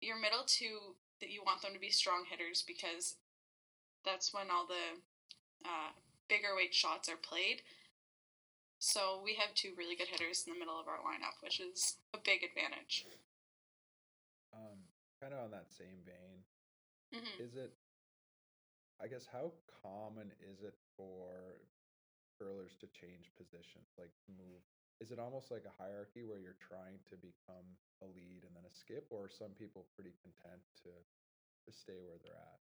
your 0.00 0.16
middle 0.20 0.44
two 0.46 0.96
that 1.20 1.30
you 1.30 1.42
want 1.44 1.62
them 1.62 1.72
to 1.72 1.80
be 1.80 1.90
strong 1.90 2.24
hitters 2.28 2.62
because 2.62 3.16
that's 4.04 4.32
when 4.32 4.50
all 4.50 4.66
the 4.66 5.00
uh, 5.64 5.90
bigger 6.28 6.54
weight 6.54 6.74
shots 6.74 7.08
are 7.08 7.16
played. 7.18 7.62
So 8.78 9.20
we 9.24 9.34
have 9.34 9.54
two 9.54 9.72
really 9.76 9.96
good 9.96 10.08
hitters 10.08 10.44
in 10.46 10.52
the 10.52 10.58
middle 10.58 10.78
of 10.78 10.86
our 10.86 11.00
lineup, 11.00 11.42
which 11.42 11.60
is 11.60 11.96
a 12.14 12.18
big 12.22 12.44
advantage. 12.44 13.06
Um, 14.54 14.84
kind 15.20 15.32
of 15.34 15.44
on 15.44 15.50
that 15.50 15.72
same 15.72 16.04
vein, 16.04 16.44
hmm 17.12 17.42
is 17.42 17.56
it? 17.56 17.72
I 19.02 19.06
guess 19.06 19.28
how 19.28 19.52
common 19.84 20.32
is 20.40 20.64
it 20.64 20.74
for 20.96 21.60
curlers 22.38 22.76
to 22.80 22.88
change 22.88 23.32
positions, 23.36 23.92
like 24.00 24.12
move? 24.28 24.64
Is 25.00 25.12
it 25.12 25.20
almost 25.20 25.52
like 25.52 25.68
a 25.68 25.76
hierarchy 25.76 26.24
where 26.24 26.40
you're 26.40 26.56
trying 26.56 26.96
to 27.12 27.16
become 27.20 27.68
a 28.00 28.08
lead 28.08 28.48
and 28.48 28.56
then 28.56 28.64
a 28.64 28.72
skip, 28.72 29.04
or 29.12 29.28
are 29.28 29.32
some 29.32 29.52
people 29.52 29.84
pretty 29.92 30.16
content 30.24 30.64
to 30.84 30.92
to 30.92 31.70
stay 31.72 32.00
where 32.00 32.16
they're 32.24 32.40
at? 32.40 32.60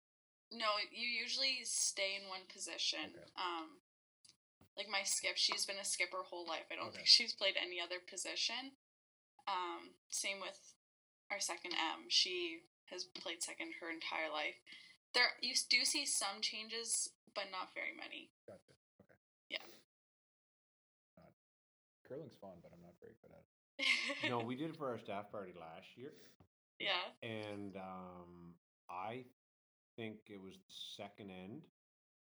No, 0.51 0.79
you 0.91 1.07
usually 1.07 1.63
stay 1.63 2.19
in 2.19 2.27
one 2.29 2.47
position. 2.51 3.15
Okay. 3.15 3.31
Um, 3.39 3.79
like 4.77 4.91
my 4.91 5.07
skip, 5.07 5.37
she's 5.39 5.67
been 5.67 5.79
a 5.79 5.87
skip 5.87 6.11
her 6.11 6.27
whole 6.27 6.47
life. 6.47 6.67
I 6.71 6.75
don't 6.75 6.91
Okay. 6.91 7.07
think 7.07 7.11
she's 7.15 7.35
played 7.35 7.55
any 7.55 7.79
other 7.79 8.03
position. 8.03 8.75
Um, 9.47 9.95
same 10.11 10.41
with 10.41 10.59
our 11.31 11.39
second 11.39 11.75
M. 11.79 12.11
She 12.11 12.67
has 12.91 13.05
played 13.05 13.43
second 13.43 13.79
her 13.81 13.91
entire 13.91 14.31
life. 14.33 14.59
There, 15.15 15.31
you 15.41 15.55
do 15.71 15.85
see 15.85 16.05
some 16.07 16.43
changes, 16.43 17.09
but 17.35 17.45
not 17.51 17.71
very 17.75 17.95
many. 17.97 18.31
Gotcha. 18.47 18.75
Okay. 19.01 19.19
Yeah. 19.49 19.63
Not, 21.17 21.31
curling's 22.09 22.35
fun, 22.41 22.59
but 22.63 22.73
I'm 22.75 22.83
not 22.83 22.95
very 23.01 23.15
good 23.23 23.31
at 23.31 23.43
it. 23.47 24.31
no, 24.31 24.41
we 24.41 24.57
did 24.57 24.71
it 24.71 24.77
for 24.77 24.91
our 24.91 24.99
staff 24.99 25.31
party 25.31 25.53
last 25.59 25.87
year, 25.97 26.13
yeah. 26.79 27.11
and 27.23 27.75
um, 27.77 28.55
I 28.89 29.25
think 29.97 30.19
it 30.29 30.41
was 30.41 30.55
the 30.55 30.75
second 30.97 31.31
end 31.31 31.63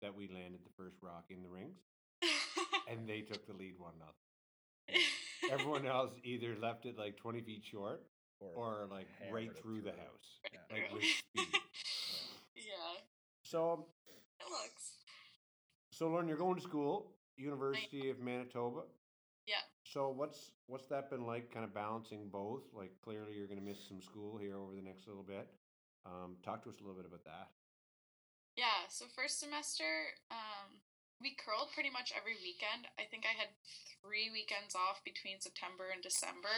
that 0.01 0.13
we 0.13 0.27
landed 0.27 0.59
the 0.63 0.73
first 0.75 0.97
rock 1.01 1.25
in 1.29 1.41
the 1.43 1.47
rings, 1.47 1.79
and 2.91 3.07
they 3.07 3.21
took 3.21 3.47
the 3.47 3.53
lead 3.53 3.75
one 3.77 3.93
nothing. 3.99 5.03
Everyone 5.49 5.85
else 5.85 6.11
either 6.23 6.55
left 6.61 6.85
it 6.85 6.97
like 6.97 7.15
twenty 7.15 7.41
feet 7.41 7.63
short 7.63 8.03
or 8.39 8.87
like 8.91 9.07
right 9.31 9.49
it 9.49 9.57
through 9.61 9.81
the 9.81 9.91
house, 9.91 10.39
Yeah. 10.51 10.59
like 10.69 10.93
with 10.93 11.03
speed. 11.03 11.61
So, 13.47 13.71
um, 13.71 13.83
It 14.39 14.51
looks. 14.51 14.99
so 15.89 16.09
Lauren, 16.09 16.27
you're 16.27 16.37
going 16.37 16.55
to 16.55 16.61
school, 16.61 17.15
University 17.37 18.09
of 18.09 18.19
Manitoba. 18.19 18.83
Yeah. 19.47 19.63
So 19.87 20.09
what's 20.11 20.51
what's 20.67 20.87
that 20.87 21.09
been 21.09 21.23
like? 21.23 21.47
Kind 21.53 21.63
of 21.63 21.73
balancing 21.73 22.27
both. 22.27 22.67
Like 22.75 22.91
clearly 22.99 23.39
you're 23.39 23.47
going 23.47 23.59
to 23.59 23.63
miss 23.63 23.79
some 23.87 24.01
school 24.01 24.37
here 24.37 24.59
over 24.59 24.75
the 24.75 24.83
next 24.83 25.07
little 25.07 25.23
bit. 25.23 25.47
Um, 26.05 26.35
talk 26.43 26.63
to 26.63 26.69
us 26.69 26.75
a 26.79 26.83
little 26.83 26.99
bit 26.99 27.07
about 27.07 27.23
that. 27.23 27.55
Yeah, 28.59 28.89
so 28.89 29.05
first 29.15 29.39
semester, 29.39 30.11
um, 30.31 30.83
we 31.21 31.37
curled 31.39 31.71
pretty 31.71 31.93
much 31.93 32.11
every 32.11 32.35
weekend. 32.43 32.89
I 32.99 33.07
think 33.07 33.23
I 33.23 33.31
had 33.37 33.53
three 34.03 34.27
weekends 34.33 34.75
off 34.75 34.99
between 35.05 35.39
September 35.39 35.93
and 35.93 36.01
December. 36.03 36.51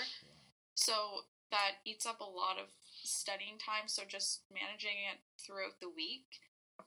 So 0.73 1.27
that 1.51 1.83
eats 1.85 2.07
up 2.07 2.21
a 2.23 2.29
lot 2.29 2.57
of 2.57 2.71
studying 3.03 3.59
time, 3.59 3.91
so 3.91 4.07
just 4.07 4.47
managing 4.47 4.95
it 5.11 5.19
throughout 5.37 5.77
the 5.83 5.91
week. 5.91 6.39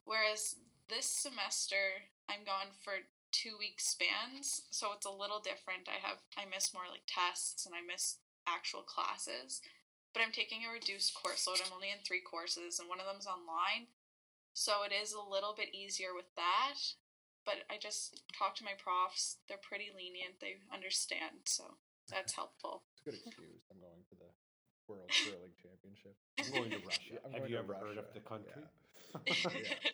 Whereas 0.04 0.56
this 0.88 1.06
semester, 1.06 2.08
I'm 2.28 2.44
gone 2.44 2.72
for 2.80 3.04
two 3.32 3.56
week 3.58 3.80
spans, 3.80 4.68
so 4.70 4.92
it's 4.92 5.06
a 5.06 5.10
little 5.10 5.40
different. 5.40 5.88
I 5.88 5.98
have 6.06 6.20
I 6.36 6.44
miss 6.44 6.74
more 6.74 6.88
like 6.90 7.08
tests 7.08 7.64
and 7.66 7.74
I 7.74 7.80
miss 7.80 8.18
actual 8.46 8.82
classes. 8.82 9.60
But 10.12 10.20
I'm 10.20 10.32
taking 10.32 10.60
a 10.68 10.72
reduced 10.72 11.16
course 11.16 11.48
load. 11.48 11.64
I'm 11.64 11.72
only 11.72 11.88
in 11.88 12.04
three 12.04 12.20
courses, 12.20 12.76
and 12.78 12.88
one 12.88 13.00
of 13.00 13.08
them's 13.08 13.26
online. 13.26 13.88
So 14.52 14.84
it 14.84 14.92
is 14.92 15.16
a 15.16 15.24
little 15.24 15.56
bit 15.56 15.72
easier 15.72 16.12
with 16.12 16.28
that. 16.36 16.76
But 17.48 17.64
I 17.72 17.80
just 17.80 18.20
talk 18.36 18.54
to 18.60 18.64
my 18.68 18.76
profs. 18.76 19.40
They're 19.48 19.56
pretty 19.64 19.88
lenient. 19.96 20.36
They 20.38 20.60
understand. 20.68 21.48
So 21.48 21.80
that's 22.12 22.36
helpful. 22.36 22.84
It's 22.92 23.00
a 23.00 23.04
good 23.08 23.18
excuse. 23.24 23.64
I'm 23.72 23.80
going 23.80 24.04
to 24.12 24.16
the 24.20 24.30
World 24.86 25.08
Curling 25.08 25.56
Championship. 25.56 26.14
I'm 26.38 26.52
going 26.52 26.70
to 26.76 26.84
Russia. 26.86 27.16
I'm 27.24 27.32
Have 27.32 27.48
going 27.48 27.50
you 27.50 27.56
to 27.56 27.64
ever 27.64 27.74
heard 27.74 27.98
of 27.98 28.12
the 28.12 28.20
country? 28.20 28.52
Yeah. 28.52 28.68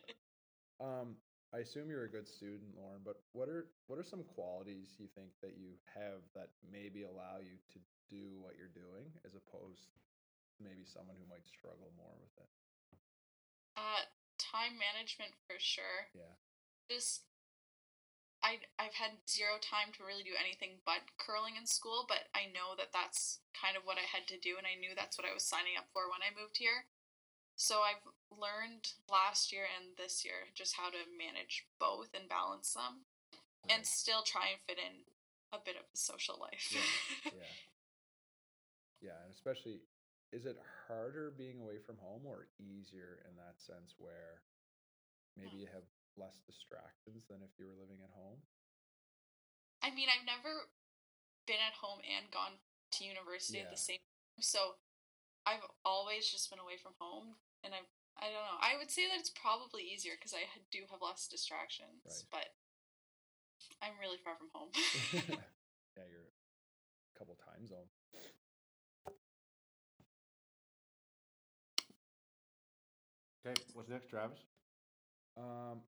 Um, 0.78 1.18
I 1.50 1.58
assume 1.66 1.90
you're 1.90 2.06
a 2.06 2.12
good 2.12 2.30
student, 2.30 2.70
Lauren, 2.78 3.02
but 3.02 3.18
what 3.34 3.50
are 3.50 3.66
what 3.90 3.98
are 3.98 4.06
some 4.06 4.22
qualities 4.22 4.94
you 4.94 5.10
think 5.18 5.34
that 5.42 5.58
you 5.58 5.74
have 5.90 6.22
that 6.38 6.54
maybe 6.62 7.02
allow 7.02 7.42
you 7.42 7.58
to 7.74 7.82
do 8.06 8.38
what 8.38 8.54
you're 8.54 8.70
doing 8.70 9.10
as 9.26 9.34
opposed 9.34 9.90
to 9.90 10.62
maybe 10.62 10.86
someone 10.86 11.18
who 11.18 11.26
might 11.26 11.42
struggle 11.50 11.90
more 11.98 12.14
with 12.22 12.30
it? 12.38 12.46
uh, 13.78 14.02
time 14.38 14.74
management 14.74 15.38
for 15.46 15.56
sure. 15.62 16.10
Yeah. 16.10 16.34
Just 16.90 17.22
I 18.42 18.66
I've 18.78 18.98
had 18.98 19.22
zero 19.30 19.62
time 19.62 19.94
to 19.98 20.06
really 20.06 20.26
do 20.26 20.34
anything 20.34 20.82
but 20.82 21.06
curling 21.18 21.54
in 21.54 21.66
school, 21.66 22.06
but 22.10 22.26
I 22.34 22.50
know 22.50 22.74
that 22.74 22.90
that's 22.90 23.38
kind 23.54 23.78
of 23.78 23.86
what 23.86 23.98
I 23.98 24.06
had 24.06 24.26
to 24.34 24.38
do, 24.38 24.58
and 24.58 24.66
I 24.66 24.78
knew 24.78 24.98
that's 24.98 25.14
what 25.14 25.26
I 25.26 25.34
was 25.34 25.46
signing 25.46 25.78
up 25.78 25.90
for 25.94 26.10
when 26.10 26.22
I 26.22 26.34
moved 26.34 26.58
here. 26.58 26.90
So 27.58 27.82
I've 27.82 28.06
learned 28.30 28.86
last 29.10 29.50
year 29.50 29.66
and 29.66 29.98
this 29.98 30.22
year 30.22 30.46
just 30.54 30.78
how 30.78 30.94
to 30.94 31.02
manage 31.10 31.66
both 31.82 32.14
and 32.14 32.30
balance 32.30 32.70
them, 32.78 33.02
and 33.66 33.82
still 33.82 34.22
try 34.22 34.54
and 34.54 34.62
fit 34.62 34.78
in 34.78 35.02
a 35.50 35.58
bit 35.58 35.74
of 35.74 35.82
a 35.82 35.98
social 35.98 36.38
life. 36.38 36.70
Yeah. 36.70 37.34
yeah. 37.42 37.54
Yeah, 39.10 39.18
and 39.26 39.34
especially 39.34 39.82
is 40.30 40.46
it 40.46 40.54
harder 40.86 41.34
being 41.34 41.58
away 41.58 41.82
from 41.82 41.98
home 41.98 42.22
or 42.30 42.46
easier 42.62 43.26
in 43.26 43.34
that 43.42 43.58
sense 43.58 43.98
where 43.98 44.46
maybe 45.34 45.58
mm. 45.58 45.66
you 45.66 45.68
have 45.74 45.86
less 46.14 46.38
distractions 46.46 47.26
than 47.26 47.42
if 47.42 47.50
you 47.58 47.66
were 47.66 47.78
living 47.78 47.98
at 48.06 48.14
home? 48.14 48.38
I 49.82 49.90
mean, 49.90 50.06
I've 50.06 50.26
never 50.26 50.70
been 51.46 51.62
at 51.62 51.74
home 51.74 52.02
and 52.06 52.30
gone 52.30 52.62
to 52.98 53.02
university 53.02 53.58
at 53.58 53.70
the 53.70 53.78
same 53.78 53.98
time, 53.98 54.42
so 54.46 54.78
I've 55.46 55.64
always 55.84 56.28
just 56.28 56.50
been 56.50 56.58
away 56.58 56.76
from 56.76 56.92
home, 56.98 57.38
and 57.64 57.74
I 57.74 57.82
I 58.18 58.34
don't 58.34 58.42
know. 58.42 58.58
I 58.58 58.74
would 58.76 58.90
say 58.90 59.06
that 59.06 59.18
it's 59.20 59.30
probably 59.30 59.86
easier 59.86 60.18
because 60.18 60.34
I 60.34 60.42
do 60.74 60.82
have 60.90 60.98
less 61.00 61.28
distractions, 61.30 62.02
Right. 62.02 62.26
but 62.34 62.48
I'm 63.82 63.94
really 64.02 64.18
far 64.18 64.34
from 64.34 64.50
home. 64.50 64.70
yeah, 65.94 66.06
you're 66.10 66.26
a 66.26 67.14
couple 67.18 67.38
time 67.38 67.66
zones. 67.66 67.94
Okay, 73.46 73.54
what's 73.74 73.88
next, 73.88 74.08
Travis? 74.10 74.38
Um, 75.36 75.80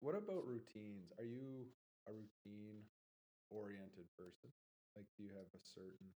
what 0.00 0.14
about 0.14 0.46
routines? 0.46 1.12
Are 1.18 1.24
you 1.24 1.66
a 2.08 2.12
routine 2.12 2.84
oriented 3.50 4.06
person? 4.16 4.52
Like, 4.96 5.06
do 5.16 5.24
you 5.24 5.30
have 5.36 5.48
a 5.54 5.62
certain 5.74 6.12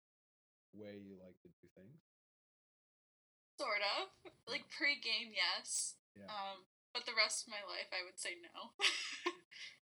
way 0.75 0.99
you 0.99 1.17
like 1.23 1.39
to 1.43 1.49
do 1.63 1.69
things? 1.77 2.01
Sort 3.63 3.83
of 3.97 4.11
like 4.51 4.67
pre-game, 4.75 5.31
yes. 5.31 5.95
Yeah. 6.19 6.27
Um, 6.27 6.67
but 6.91 7.07
the 7.07 7.15
rest 7.15 7.47
of 7.47 7.55
my 7.55 7.63
life, 7.65 7.89
I 7.95 8.03
would 8.03 8.19
say 8.19 8.35
no. 8.43 8.75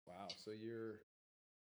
Wow. 0.08 0.26
So 0.42 0.50
you're 0.50 1.06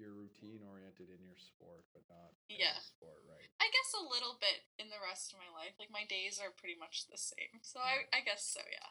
you're 0.01 0.17
routine 0.17 0.65
oriented 0.65 1.13
in 1.13 1.21
your 1.21 1.37
sport, 1.37 1.85
but 1.93 2.01
not 2.09 2.33
Yeah. 2.49 2.73
sport, 2.81 3.21
right? 3.29 3.45
I 3.61 3.69
guess 3.69 3.93
a 4.01 4.09
little 4.09 4.41
bit 4.41 4.65
in 4.81 4.89
the 4.89 4.97
rest 4.97 5.29
of 5.29 5.37
my 5.37 5.51
life. 5.53 5.77
Like 5.77 5.93
my 5.93 6.09
days 6.09 6.41
are 6.41 6.49
pretty 6.57 6.81
much 6.81 7.05
the 7.05 7.21
same, 7.21 7.61
so 7.61 7.85
I 7.85 8.09
I 8.17 8.25
guess 8.25 8.49
so. 8.49 8.65
Yeah. 8.65 8.91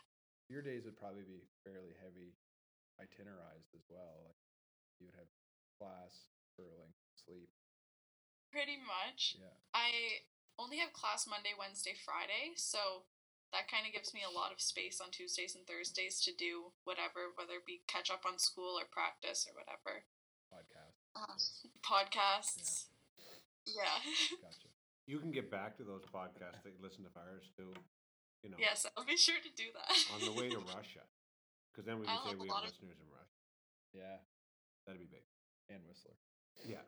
Your 0.53 0.61
days 0.61 0.85
would 0.85 1.01
probably 1.01 1.25
be 1.25 1.49
fairly 1.65 1.97
heavy 1.97 2.37
itinerized 3.01 3.73
as 3.73 3.89
well. 3.89 4.21
Like 4.29 4.37
you 5.01 5.09
would 5.09 5.17
have 5.17 5.31
class, 5.81 6.29
curling, 6.53 6.93
sleep. 7.17 7.49
Pretty 8.53 8.77
much. 8.77 9.33
Yeah. 9.41 9.57
I 9.73 10.21
only 10.59 10.83
have 10.83 10.91
class 10.91 11.23
Monday, 11.23 11.55
Wednesday, 11.55 11.95
Friday, 11.95 12.51
so 12.59 13.07
that 13.55 13.71
kind 13.71 13.87
of 13.87 13.95
gives 13.95 14.13
me 14.13 14.21
a 14.21 14.29
lot 14.29 14.51
of 14.51 14.59
space 14.61 14.99
on 14.99 15.09
Tuesdays 15.09 15.55
and 15.55 15.63
Thursdays 15.65 16.19
to 16.27 16.35
do 16.35 16.75
whatever, 16.83 17.31
whether 17.39 17.57
it 17.63 17.65
be 17.65 17.81
catch 17.87 18.11
up 18.11 18.27
on 18.27 18.37
school 18.37 18.75
or 18.77 18.85
practice 18.91 19.47
or 19.47 19.55
whatever. 19.57 20.03
Podcast. 20.51 20.99
Uh, 21.15 21.39
podcasts. 21.81 22.91
Yeah. 23.65 23.97
Gotcha. 24.43 24.69
You 25.07 25.17
can 25.17 25.31
get 25.31 25.49
back 25.49 25.77
to 25.81 25.83
those 25.87 26.05
podcasts 26.13 26.61
that 26.61 26.75
you 26.75 26.81
listen 26.83 27.01
to 27.07 27.09
Fires 27.09 27.49
too. 27.57 27.73
You 28.45 28.51
know, 28.53 28.57
yes, 28.61 28.85
I'll 28.95 29.03
be 29.07 29.17
sure 29.17 29.41
to 29.41 29.51
do 29.57 29.73
that. 29.73 29.95
on 30.13 30.21
the 30.21 30.31
way 30.37 30.47
to 30.53 30.59
Russia, 30.77 31.03
because 31.73 31.83
then 31.89 31.97
we 31.99 32.05
can 32.05 32.13
I'll 32.13 32.23
say 32.29 32.37
have 32.37 32.39
we 32.39 32.47
lot 32.47 32.61
have 32.63 32.69
of- 32.69 32.77
listeners 32.77 32.99
in 33.01 33.09
Russia. 33.09 33.39
Yeah. 33.95 34.17
That'd 34.85 35.01
be 35.01 35.09
big. 35.09 35.25
And 35.69 35.81
Whistler. 35.89 36.13
Yeah, 36.65 36.77
yeah. 36.81 36.85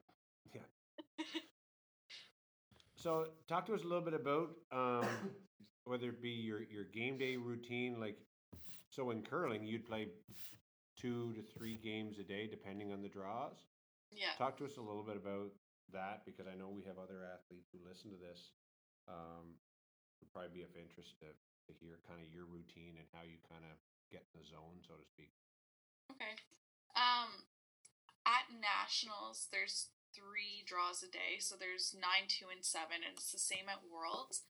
So, 3.01 3.25
talk 3.49 3.65
to 3.65 3.73
us 3.73 3.81
a 3.81 3.87
little 3.87 4.05
bit 4.05 4.13
about 4.13 4.53
um, 4.71 5.09
whether 5.85 6.09
it 6.09 6.21
be 6.21 6.29
your 6.29 6.61
your 6.69 6.85
game 6.85 7.17
day 7.17 7.35
routine. 7.35 7.99
Like, 7.99 8.17
so 8.89 9.09
in 9.09 9.23
curling, 9.23 9.65
you'd 9.65 9.87
play 9.87 10.09
two 10.95 11.33
to 11.33 11.41
three 11.57 11.77
games 11.81 12.19
a 12.19 12.23
day, 12.23 12.45
depending 12.45 12.93
on 12.93 13.01
the 13.01 13.09
draws. 13.09 13.57
Yeah. 14.11 14.37
Talk 14.37 14.57
to 14.57 14.65
us 14.65 14.77
a 14.77 14.85
little 14.85 15.01
bit 15.01 15.17
about 15.17 15.49
that 15.93 16.21
because 16.29 16.45
I 16.45 16.53
know 16.53 16.69
we 16.69 16.83
have 16.85 17.01
other 17.01 17.25
athletes 17.25 17.73
who 17.73 17.79
listen 17.81 18.11
to 18.11 18.21
this. 18.21 18.53
Um, 19.09 19.57
would 20.21 20.29
probably 20.29 20.53
be 20.53 20.61
of 20.61 20.69
interest 20.77 21.17
to, 21.25 21.33
to 21.33 21.71
hear 21.81 21.97
kind 22.05 22.21
of 22.21 22.29
your 22.29 22.45
routine 22.45 23.01
and 23.01 23.09
how 23.09 23.25
you 23.25 23.41
kind 23.49 23.65
of 23.65 23.73
get 24.13 24.29
in 24.29 24.37
the 24.37 24.45
zone, 24.45 24.77
so 24.85 24.93
to 24.93 25.05
speak. 25.09 25.33
Okay. 26.13 26.37
Um, 26.93 27.49
at 28.29 28.45
nationals, 28.53 29.49
there's 29.49 29.89
three 30.13 30.63
draws 30.67 31.01
a 31.01 31.09
day, 31.09 31.39
so 31.39 31.55
there's 31.55 31.95
nine, 31.95 32.27
two, 32.27 32.51
and 32.51 32.63
seven, 32.63 33.03
and 33.03 33.17
it's 33.17 33.31
the 33.31 33.41
same 33.41 33.71
at 33.71 33.87
worlds. 33.87 34.43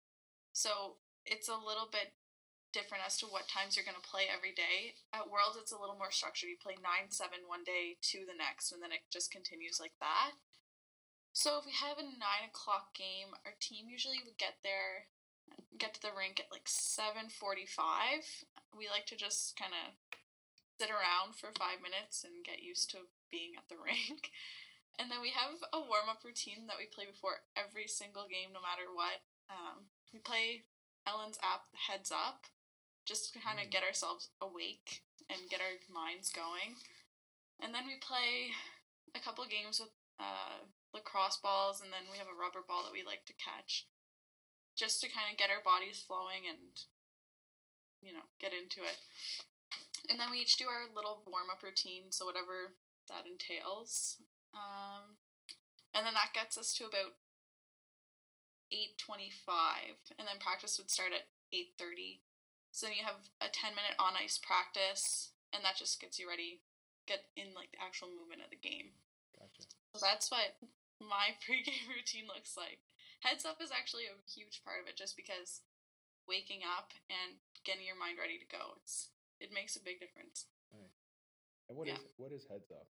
So 0.51 1.01
it's 1.25 1.47
a 1.47 1.55
little 1.55 1.87
bit 1.89 2.17
different 2.71 3.03
as 3.05 3.19
to 3.19 3.27
what 3.27 3.51
times 3.51 3.75
you're 3.75 3.87
going 3.87 3.99
to 3.99 4.09
play 4.09 4.31
every 4.31 4.55
day. 4.55 4.95
At 5.11 5.27
Worlds, 5.27 5.59
it's 5.59 5.75
a 5.75 5.79
little 5.79 5.99
more 5.99 6.11
structured. 6.11 6.49
You 6.49 6.59
play 6.59 6.79
nine, 6.79 7.11
seven 7.11 7.43
one 7.47 7.63
day, 7.67 7.99
2 7.99 8.23
the 8.23 8.35
next, 8.35 8.71
and 8.71 8.79
then 8.79 8.95
it 8.95 9.03
just 9.11 9.31
continues 9.31 9.79
like 9.79 9.95
that. 9.99 10.39
So 11.31 11.59
if 11.59 11.67
we 11.67 11.75
have 11.75 11.99
a 11.99 12.03
9 12.03 12.15
o'clock 12.51 12.95
game, 12.95 13.35
our 13.47 13.55
team 13.59 13.87
usually 13.87 14.19
would 14.23 14.39
get 14.39 14.59
there, 14.63 15.07
get 15.79 15.95
to 15.95 16.01
the 16.03 16.15
rink 16.15 16.39
at 16.43 16.51
like 16.51 16.67
7.45. 16.67 17.31
We 18.75 18.91
like 18.91 19.07
to 19.07 19.15
just 19.15 19.55
kind 19.55 19.71
of 19.71 19.95
sit 20.79 20.91
around 20.91 21.39
for 21.39 21.55
five 21.55 21.79
minutes 21.79 22.23
and 22.23 22.43
get 22.43 22.63
used 22.63 22.91
to 22.91 23.07
being 23.31 23.55
at 23.55 23.67
the 23.69 23.79
rink. 23.83 24.31
And 25.01 25.09
then 25.09 25.17
we 25.17 25.33
have 25.33 25.57
a 25.73 25.81
warm 25.81 26.13
up 26.13 26.21
routine 26.21 26.69
that 26.69 26.77
we 26.77 26.85
play 26.85 27.09
before 27.09 27.41
every 27.57 27.89
single 27.89 28.29
game, 28.29 28.53
no 28.53 28.61
matter 28.61 28.85
what. 28.85 29.25
Um, 29.49 29.89
we 30.13 30.21
play 30.21 30.69
Ellen's 31.09 31.41
app, 31.41 31.73
Heads 31.73 32.13
Up, 32.13 32.45
just 33.01 33.33
to 33.33 33.41
kind 33.41 33.57
of 33.57 33.73
get 33.73 33.81
ourselves 33.81 34.29
awake 34.37 35.01
and 35.25 35.49
get 35.49 35.57
our 35.57 35.81
minds 35.89 36.29
going. 36.29 36.77
And 37.57 37.73
then 37.73 37.89
we 37.89 37.97
play 37.97 38.53
a 39.17 39.23
couple 39.25 39.41
games 39.49 39.81
with 39.81 39.89
uh, 40.21 40.69
lacrosse 40.93 41.41
balls, 41.41 41.81
and 41.81 41.89
then 41.89 42.05
we 42.13 42.21
have 42.21 42.29
a 42.29 42.37
rubber 42.37 42.61
ball 42.61 42.85
that 42.85 42.93
we 42.93 43.01
like 43.01 43.25
to 43.25 43.41
catch, 43.41 43.89
just 44.77 45.01
to 45.01 45.09
kind 45.09 45.33
of 45.33 45.41
get 45.41 45.49
our 45.49 45.65
bodies 45.65 45.97
flowing 45.97 46.45
and, 46.45 46.77
you 48.05 48.13
know, 48.13 48.29
get 48.37 48.53
into 48.53 48.85
it. 48.85 49.01
And 50.13 50.21
then 50.21 50.29
we 50.29 50.45
each 50.45 50.61
do 50.61 50.69
our 50.69 50.93
little 50.93 51.25
warm 51.25 51.49
up 51.49 51.65
routine, 51.65 52.13
so 52.13 52.29
whatever 52.29 52.77
that 53.09 53.25
entails. 53.25 54.21
Um, 54.53 55.15
and 55.93 56.05
then 56.05 56.13
that 56.15 56.35
gets 56.35 56.57
us 56.57 56.73
to 56.75 56.85
about 56.85 57.15
8.25 58.71 60.15
and 60.15 60.23
then 60.27 60.39
practice 60.39 60.79
would 60.79 60.91
start 60.91 61.11
at 61.11 61.27
8.30 61.51 62.23
so 62.71 62.87
then 62.87 62.95
you 62.95 63.03
have 63.03 63.27
a 63.43 63.51
10 63.51 63.75
minute 63.75 63.99
on 63.99 64.15
ice 64.15 64.39
practice 64.39 65.35
and 65.51 65.59
that 65.67 65.75
just 65.75 65.99
gets 65.99 66.15
you 66.15 66.23
ready 66.27 66.63
get 67.03 67.27
in 67.35 67.51
like 67.51 67.75
the 67.75 67.83
actual 67.83 68.07
movement 68.07 68.39
of 68.39 68.47
the 68.47 68.55
game 68.55 68.95
Gotcha. 69.35 69.67
so 69.91 69.99
that's 69.99 70.31
what 70.31 70.55
my 71.03 71.35
pregame 71.43 71.91
routine 71.91 72.31
looks 72.31 72.55
like 72.55 72.79
heads 73.27 73.43
up 73.43 73.59
is 73.59 73.75
actually 73.75 74.07
a 74.07 74.15
huge 74.23 74.63
part 74.63 74.79
of 74.79 74.87
it 74.87 74.95
just 74.95 75.19
because 75.19 75.67
waking 76.23 76.63
up 76.63 76.95
and 77.11 77.43
getting 77.67 77.83
your 77.83 77.99
mind 77.99 78.15
ready 78.15 78.39
to 78.39 78.47
go 78.47 78.79
it's 78.79 79.11
it 79.43 79.51
makes 79.51 79.75
a 79.75 79.83
big 79.83 79.99
difference 79.99 80.47
And 81.67 81.75
what 81.75 81.87
is 81.87 81.99
Yeah. 81.99 82.07
what 82.15 82.31
is 82.31 82.47
heads 82.47 82.71
up? 82.71 82.87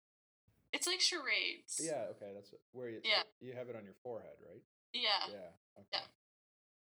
It's 0.72 0.86
like 0.86 1.00
charades 1.00 1.80
Yeah, 1.82 2.12
okay, 2.16 2.32
that's 2.34 2.52
where 2.72 2.88
you 2.90 3.00
Yeah. 3.04 3.22
you 3.40 3.52
have 3.54 3.68
it 3.68 3.76
on 3.76 3.84
your 3.84 3.96
forehead, 4.02 4.36
right? 4.44 4.62
yeah 4.92 5.24
Yeah. 5.28 5.52
Okay. 5.78 6.04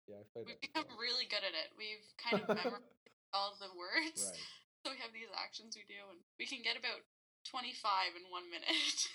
Yeah, 0.06 0.20
I 0.20 0.24
played 0.32 0.46
we've 0.46 0.60
that 0.60 0.60
become 0.60 0.84
before. 0.88 1.00
really 1.00 1.26
good 1.26 1.44
at 1.44 1.54
it 1.56 1.72
we've 1.76 2.04
kind 2.20 2.42
of 2.44 2.48
memorized 2.48 2.84
all 3.36 3.56
the 3.60 3.72
words 3.76 4.24
Right. 4.30 4.40
So 4.84 4.92
we 4.92 5.00
have 5.00 5.16
these 5.16 5.32
actions 5.32 5.80
we 5.80 5.88
do, 5.88 5.96
and 6.12 6.20
we 6.36 6.44
can 6.44 6.60
get 6.60 6.76
about 6.76 7.00
25 7.48 7.72
in 8.20 8.28
one 8.28 8.44
minute. 8.52 8.68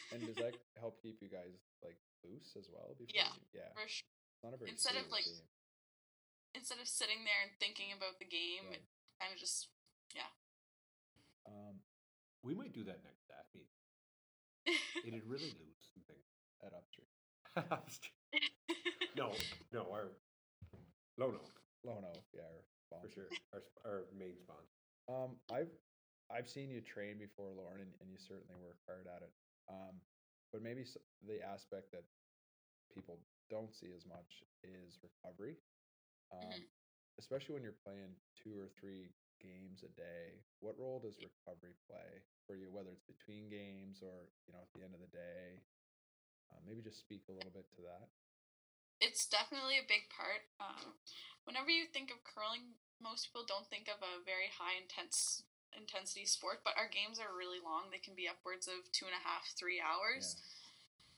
And 0.09 0.25
does 0.25 0.33
that 0.41 0.57
help 0.81 0.97
keep 0.97 1.21
you 1.21 1.29
guys 1.29 1.61
like 1.85 2.01
loose 2.25 2.57
as 2.57 2.65
well? 2.73 2.97
Before 2.97 3.13
Yeah. 3.13 3.29
you- 3.53 3.61
yeah. 3.61 3.69
For 3.77 3.85
sure. 3.85 4.09
It's 4.33 4.41
not 4.41 4.53
a 4.53 4.57
very 4.57 4.73
Instead 4.73 4.97
of, 4.97 5.13
like, 5.13 5.29
game. 5.29 5.45
Instead 6.57 6.81
of 6.81 6.89
sitting 6.89 7.21
there 7.21 7.37
and 7.45 7.53
thinking 7.61 7.93
about 7.93 8.17
the 8.17 8.25
game, 8.25 8.65
Right. 8.73 8.81
it 8.81 8.89
kind 9.21 9.29
of 9.29 9.37
just, 9.37 9.69
yeah. 10.17 10.33
Um, 11.45 11.85
We 12.41 12.55
might 12.57 12.73
do 12.73 12.81
that 12.89 13.03
next 13.05 13.29
staff 13.29 13.45
meeting. 13.53 13.69
It'd 15.05 15.25
really 15.25 15.53
lose 15.61 15.79
some 15.93 16.03
things. 16.07 16.27
at 16.65 16.73
Upstream. 16.73 17.07
no, 19.17 19.33
no, 19.73 19.87
our 19.91 20.11
low 21.17 21.31
no 21.31 21.41
Oh 21.87 21.99
no, 22.03 22.11
yeah, 22.35 22.43
our 22.91 23.01
for 23.01 23.09
sure. 23.09 23.29
Our, 23.53 23.63
our 23.85 23.99
main 24.11 24.35
sponsor. 24.35 24.75
Um, 25.07 25.39
I've 25.47 25.71
I've 26.29 26.49
seen 26.49 26.69
you 26.69 26.81
train 26.81 27.17
before, 27.17 27.49
Lauren, 27.55 27.81
and, 27.81 27.93
and 28.01 28.11
you 28.11 28.19
certainly 28.19 28.59
work 28.61 28.77
hard 28.85 29.07
at 29.07 29.23
it. 29.23 29.33
Um, 29.71 29.97
but 30.51 30.61
maybe 30.61 30.85
the 31.25 31.41
aspect 31.41 31.91
that 31.93 32.03
people 32.93 33.17
don't 33.49 33.73
see 33.73 33.89
as 33.95 34.05
much 34.05 34.43
is 34.61 34.99
recovery. 35.01 35.57
Um, 36.29 36.61
especially 37.17 37.53
when 37.57 37.63
you're 37.63 37.81
playing 37.81 38.13
two 38.37 38.53
or 38.53 38.69
three 38.79 39.09
games 39.39 39.83
a 39.83 39.91
day. 39.95 40.43
What 40.59 40.77
role 40.79 40.99
does 40.99 41.17
recovery 41.19 41.75
play 41.87 42.23
for 42.47 42.55
you, 42.55 42.69
whether 42.71 42.91
it's 42.91 43.07
between 43.07 43.49
games 43.49 44.03
or 44.03 44.29
you 44.47 44.53
know 44.53 44.61
at 44.63 44.71
the 44.75 44.83
end 44.83 44.93
of 44.93 45.01
the 45.01 45.11
day? 45.11 45.63
Uh, 46.51 46.59
maybe 46.65 46.81
just 46.81 46.99
speak 46.99 47.25
a 47.29 47.35
little 47.35 47.53
bit 47.53 47.69
to 47.77 47.81
that. 47.85 48.09
it's 48.99 49.25
definitely 49.29 49.79
a 49.79 49.87
big 49.87 50.09
part. 50.11 50.43
Um, 50.59 50.99
whenever 51.45 51.71
you 51.71 51.87
think 51.87 52.11
of 52.11 52.25
curling, 52.27 52.75
most 52.99 53.29
people 53.31 53.47
don't 53.47 53.69
think 53.71 53.87
of 53.87 54.03
a 54.03 54.19
very 54.25 54.51
high 54.51 54.75
intense 54.75 55.43
intensity 55.71 56.25
sport, 56.25 56.65
but 56.65 56.75
our 56.75 56.89
games 56.89 57.21
are 57.21 57.31
really 57.31 57.61
long. 57.63 57.87
They 57.93 58.01
can 58.01 58.17
be 58.17 58.27
upwards 58.27 58.67
of 58.67 58.91
two 58.91 59.05
and 59.07 59.15
a 59.15 59.23
half, 59.23 59.53
three 59.55 59.79
hours. 59.79 60.35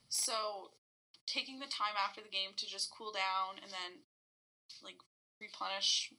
So 0.10 0.76
taking 1.26 1.60
the 1.60 1.72
time 1.72 1.96
after 1.98 2.22
the 2.22 2.30
game 2.30 2.54
to 2.58 2.68
just 2.68 2.92
cool 2.92 3.12
down 3.16 3.58
and 3.64 3.72
then 3.72 4.04
like 4.84 5.00
replenish 5.40 6.12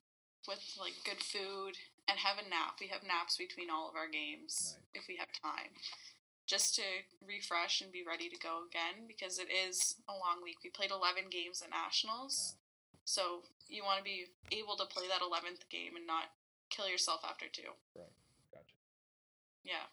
with 0.49 0.65
like 0.81 0.97
good 1.05 1.23
food 1.23 1.77
and 2.09 2.19
have 2.19 2.39
a 2.39 2.49
nap. 2.49 2.79
We 2.81 2.89
have 2.89 3.03
naps 3.07 3.37
between 3.37 3.71
all 3.71 3.89
of 3.89 3.97
our 3.97 4.09
games 4.11 4.77
Nice. 4.95 5.03
if 5.03 5.09
we 5.09 5.17
have 5.17 5.31
time. 5.33 5.71
Just 6.47 6.75
to 6.77 6.83
refresh 7.27 7.81
and 7.81 7.93
be 7.93 8.03
ready 8.07 8.29
to 8.29 8.37
go 8.39 8.67
again 8.67 9.07
because 9.07 9.39
it 9.39 9.49
is 9.49 9.97
a 10.09 10.13
long 10.13 10.43
week. 10.43 10.59
We 10.65 10.71
played 10.71 10.91
11 10.91 11.31
games 11.31 11.63
at 11.63 11.71
Nationals. 11.71 12.57
So 13.05 13.43
you 13.69 13.83
want 13.85 13.99
to 13.99 14.05
be 14.05 14.27
able 14.51 14.77
to 14.77 14.87
play 14.87 15.07
that 15.09 15.23
11th 15.23 15.69
game 15.71 15.97
and 15.97 16.07
not 16.07 16.35
kill 16.71 16.89
yourself 16.89 17.21
after 17.25 17.47
two. 17.51 17.71
Right. 17.97 18.11
Gotcha. 18.53 18.75
Yeah. 19.65 19.87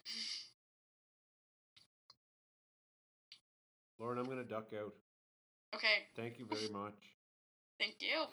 Lauren, 3.98 4.18
I'm 4.18 4.24
going 4.24 4.38
to 4.38 4.44
duck 4.44 4.68
out. 4.74 4.94
Okay. 5.74 6.08
Thank 6.16 6.38
you 6.38 6.46
very 6.46 6.68
much. 6.72 6.94
Thank 7.78 7.96
you. 8.00 8.24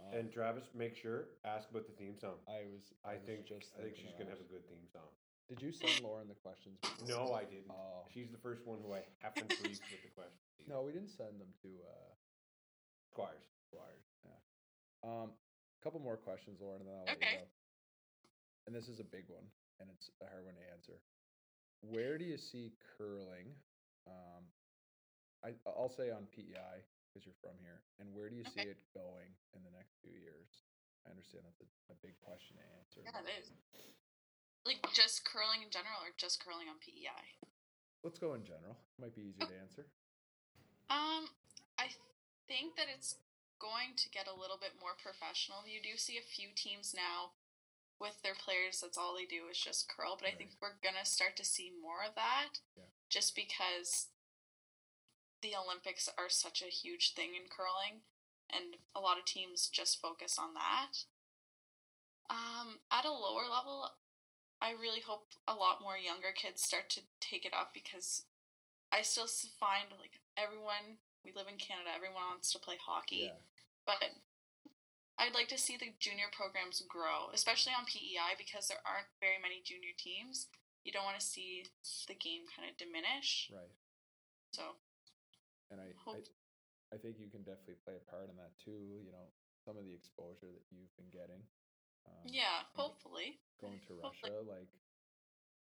Um, 0.00 0.18
And 0.18 0.32
Travis, 0.32 0.64
make 0.74 0.96
sure 0.96 1.28
ask 1.44 1.68
about 1.70 1.86
the 1.86 1.92
theme 1.92 2.16
song. 2.18 2.38
I 2.48 2.64
was. 2.72 2.92
I 3.04 3.14
was 3.14 3.22
think 3.26 3.46
just 3.46 3.72
I 3.78 3.82
think 3.84 3.96
she's 3.96 4.14
gonna 4.16 4.30
have 4.30 4.40
a 4.40 4.48
good 4.50 4.66
theme 4.68 4.86
song. 4.92 5.08
Did 5.48 5.60
you 5.60 5.72
send 5.72 6.00
Lauren 6.00 6.28
the 6.28 6.38
questions? 6.38 6.78
before? 6.98 7.08
No, 7.08 7.34
I 7.34 7.44
didn't. 7.44 7.70
Oh. 7.70 8.06
She's 8.14 8.30
the 8.30 8.38
first 8.38 8.66
one 8.66 8.78
who 8.80 8.94
I 8.94 9.02
haven't 9.18 9.48
briefed 9.60 9.82
with 9.90 10.02
the 10.02 10.12
question. 10.14 10.38
No, 10.68 10.82
we 10.82 10.92
didn't 10.92 11.08
send 11.10 11.40
them 11.40 11.48
to 11.62 11.68
uh, 11.82 12.12
Squires. 13.10 13.42
Squires. 13.66 14.04
Yeah. 14.22 14.38
Um, 15.02 15.32
a 15.32 15.80
couple 15.82 15.98
more 15.98 16.16
questions, 16.18 16.60
Lauren, 16.60 16.82
and 16.82 16.88
then 16.88 16.94
I'll 16.94 17.06
let 17.06 17.16
Okay. 17.16 17.32
you 17.32 17.38
go. 17.38 17.48
And 18.66 18.76
this 18.76 18.86
is 18.86 19.00
a 19.00 19.04
big 19.04 19.24
one, 19.26 19.42
and 19.80 19.88
it's 19.90 20.10
a 20.22 20.28
hard 20.28 20.44
one 20.44 20.54
to 20.54 20.60
answer. 20.70 21.00
Where 21.80 22.18
do 22.18 22.24
you 22.24 22.36
see 22.36 22.74
curling? 22.96 23.56
Um, 24.06 24.44
I 25.42 25.54
I'll 25.66 25.88
say 25.90 26.10
on 26.10 26.26
PEI 26.30 26.84
because 27.10 27.26
you're 27.26 27.42
from 27.42 27.58
here, 27.58 27.82
and 27.98 28.06
where 28.14 28.30
do 28.30 28.38
you 28.38 28.46
see 28.46 28.70
it 28.70 28.78
going 28.94 29.34
in 29.52 29.66
the 29.66 29.74
next 29.74 29.98
few 29.98 30.14
years? 30.14 30.62
I 31.02 31.10
understand 31.10 31.42
that's 31.42 31.58
a, 31.60 31.68
a 31.90 31.98
big 31.98 32.14
question 32.22 32.54
to 32.62 32.64
answer. 32.78 33.02
Yeah, 33.02 33.18
it 33.18 33.28
is. 33.42 33.50
Like 34.62 34.78
just 34.94 35.26
curling 35.26 35.66
in 35.66 35.74
general 35.74 35.98
or 36.06 36.14
just 36.14 36.38
curling 36.38 36.70
on 36.70 36.78
PEI? 36.78 37.40
Let's 38.04 38.20
go 38.20 38.36
in 38.36 38.44
general. 38.44 38.76
Might 39.00 39.16
be 39.16 39.32
easier 39.32 39.48
to 39.48 39.58
answer. 39.58 39.84
Um, 40.92 41.32
I 41.80 41.90
think 42.46 42.76
that 42.76 42.92
it's 42.92 43.16
going 43.60 43.96
to 43.96 44.08
get 44.12 44.28
a 44.28 44.36
little 44.36 44.60
bit 44.60 44.76
more 44.80 44.96
professional. 44.96 45.64
You 45.64 45.80
do 45.80 45.96
see 45.96 46.16
a 46.16 46.24
few 46.24 46.52
teams 46.52 46.92
now 46.92 47.36
with 48.00 48.16
their 48.24 48.36
players 48.36 48.80
that's 48.80 48.96
all 48.96 49.12
they 49.12 49.28
do 49.28 49.48
is 49.52 49.60
just 49.60 49.92
curl, 49.92 50.16
but 50.16 50.26
I 50.26 50.32
think 50.32 50.56
we're 50.60 50.80
gonna 50.80 51.04
start 51.04 51.36
to 51.36 51.44
see 51.44 51.68
more 51.68 52.00
of 52.00 52.16
that. 52.16 52.64
Yeah. 52.76 52.88
Just 53.12 53.36
because 53.36 54.08
the 55.42 55.54
Olympics 55.56 56.08
are 56.18 56.28
such 56.28 56.62
a 56.62 56.66
huge 56.72 57.14
thing 57.14 57.30
in 57.34 57.48
curling 57.48 58.02
and 58.52 58.76
a 58.94 59.00
lot 59.00 59.18
of 59.18 59.24
teams 59.24 59.68
just 59.68 60.00
focus 60.00 60.36
on 60.38 60.54
that. 60.54 61.04
Um, 62.28 62.78
at 62.90 63.04
a 63.04 63.10
lower 63.10 63.46
level, 63.50 63.90
I 64.62 64.72
really 64.72 65.00
hope 65.00 65.26
a 65.48 65.54
lot 65.54 65.80
more 65.82 65.96
younger 65.96 66.32
kids 66.34 66.62
start 66.62 66.90
to 66.90 67.00
take 67.20 67.44
it 67.44 67.54
up 67.54 67.72
because 67.74 68.24
I 68.92 69.02
still 69.02 69.26
find 69.58 69.90
like 69.98 70.20
everyone 70.36 70.98
we 71.24 71.32
live 71.34 71.48
in 71.48 71.58
Canada, 71.58 71.90
everyone 71.94 72.22
wants 72.30 72.52
to 72.52 72.58
play 72.58 72.76
hockey, 72.80 73.30
Yeah. 73.30 73.40
but 73.86 74.02
I'd 75.18 75.34
like 75.34 75.48
to 75.48 75.58
see 75.58 75.76
the 75.76 75.92
junior 76.00 76.32
programs 76.32 76.80
grow, 76.88 77.28
especially 77.34 77.72
on 77.76 77.84
PEI 77.84 78.34
because 78.38 78.68
there 78.68 78.80
aren't 78.88 79.12
very 79.20 79.36
many 79.40 79.60
junior 79.64 79.92
teams. 79.96 80.48
you 80.82 80.92
don't 80.92 81.04
want 81.04 81.20
to 81.20 81.24
see 81.26 81.66
the 82.08 82.14
game 82.14 82.48
kind 82.56 82.64
of 82.70 82.76
diminish. 82.78 83.50
Right. 83.52 83.68
So, 84.50 84.76
and 85.70 85.80
I, 85.80 85.88
I, 86.10 86.20
I 86.94 86.96
think 86.98 87.18
you 87.18 87.30
can 87.30 87.42
definitely 87.46 87.78
play 87.86 87.94
a 87.94 88.04
part 88.10 88.28
in 88.30 88.36
that 88.36 88.54
too. 88.58 89.02
You 89.06 89.14
know, 89.14 89.30
some 89.64 89.78
of 89.78 89.86
the 89.86 89.94
exposure 89.94 90.50
that 90.50 90.66
you've 90.70 90.94
been 90.98 91.10
getting. 91.14 91.42
Um, 92.06 92.26
yeah, 92.26 92.66
hopefully. 92.74 93.38
Going 93.60 93.78
to 93.86 93.94
Russia, 93.94 94.32
hopefully. 94.32 94.48
like, 94.48 94.72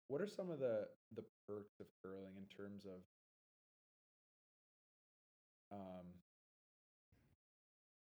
what 0.08 0.20
are 0.20 0.28
some 0.28 0.50
of 0.52 0.60
the 0.60 0.88
the 1.16 1.24
perks 1.48 1.80
of 1.80 1.88
curling 2.04 2.36
in 2.36 2.48
terms 2.52 2.84
of 2.84 3.00
um 5.72 6.04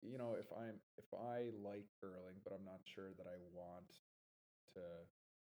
you 0.03 0.17
know 0.17 0.39
if 0.39 0.47
i'm 0.55 0.79
if 0.95 1.11
i 1.11 1.51
like 1.59 1.91
curling 1.99 2.39
but 2.47 2.55
i'm 2.55 2.65
not 2.65 2.79
sure 2.87 3.11
that 3.19 3.27
i 3.27 3.35
want 3.51 3.91
to 4.71 4.83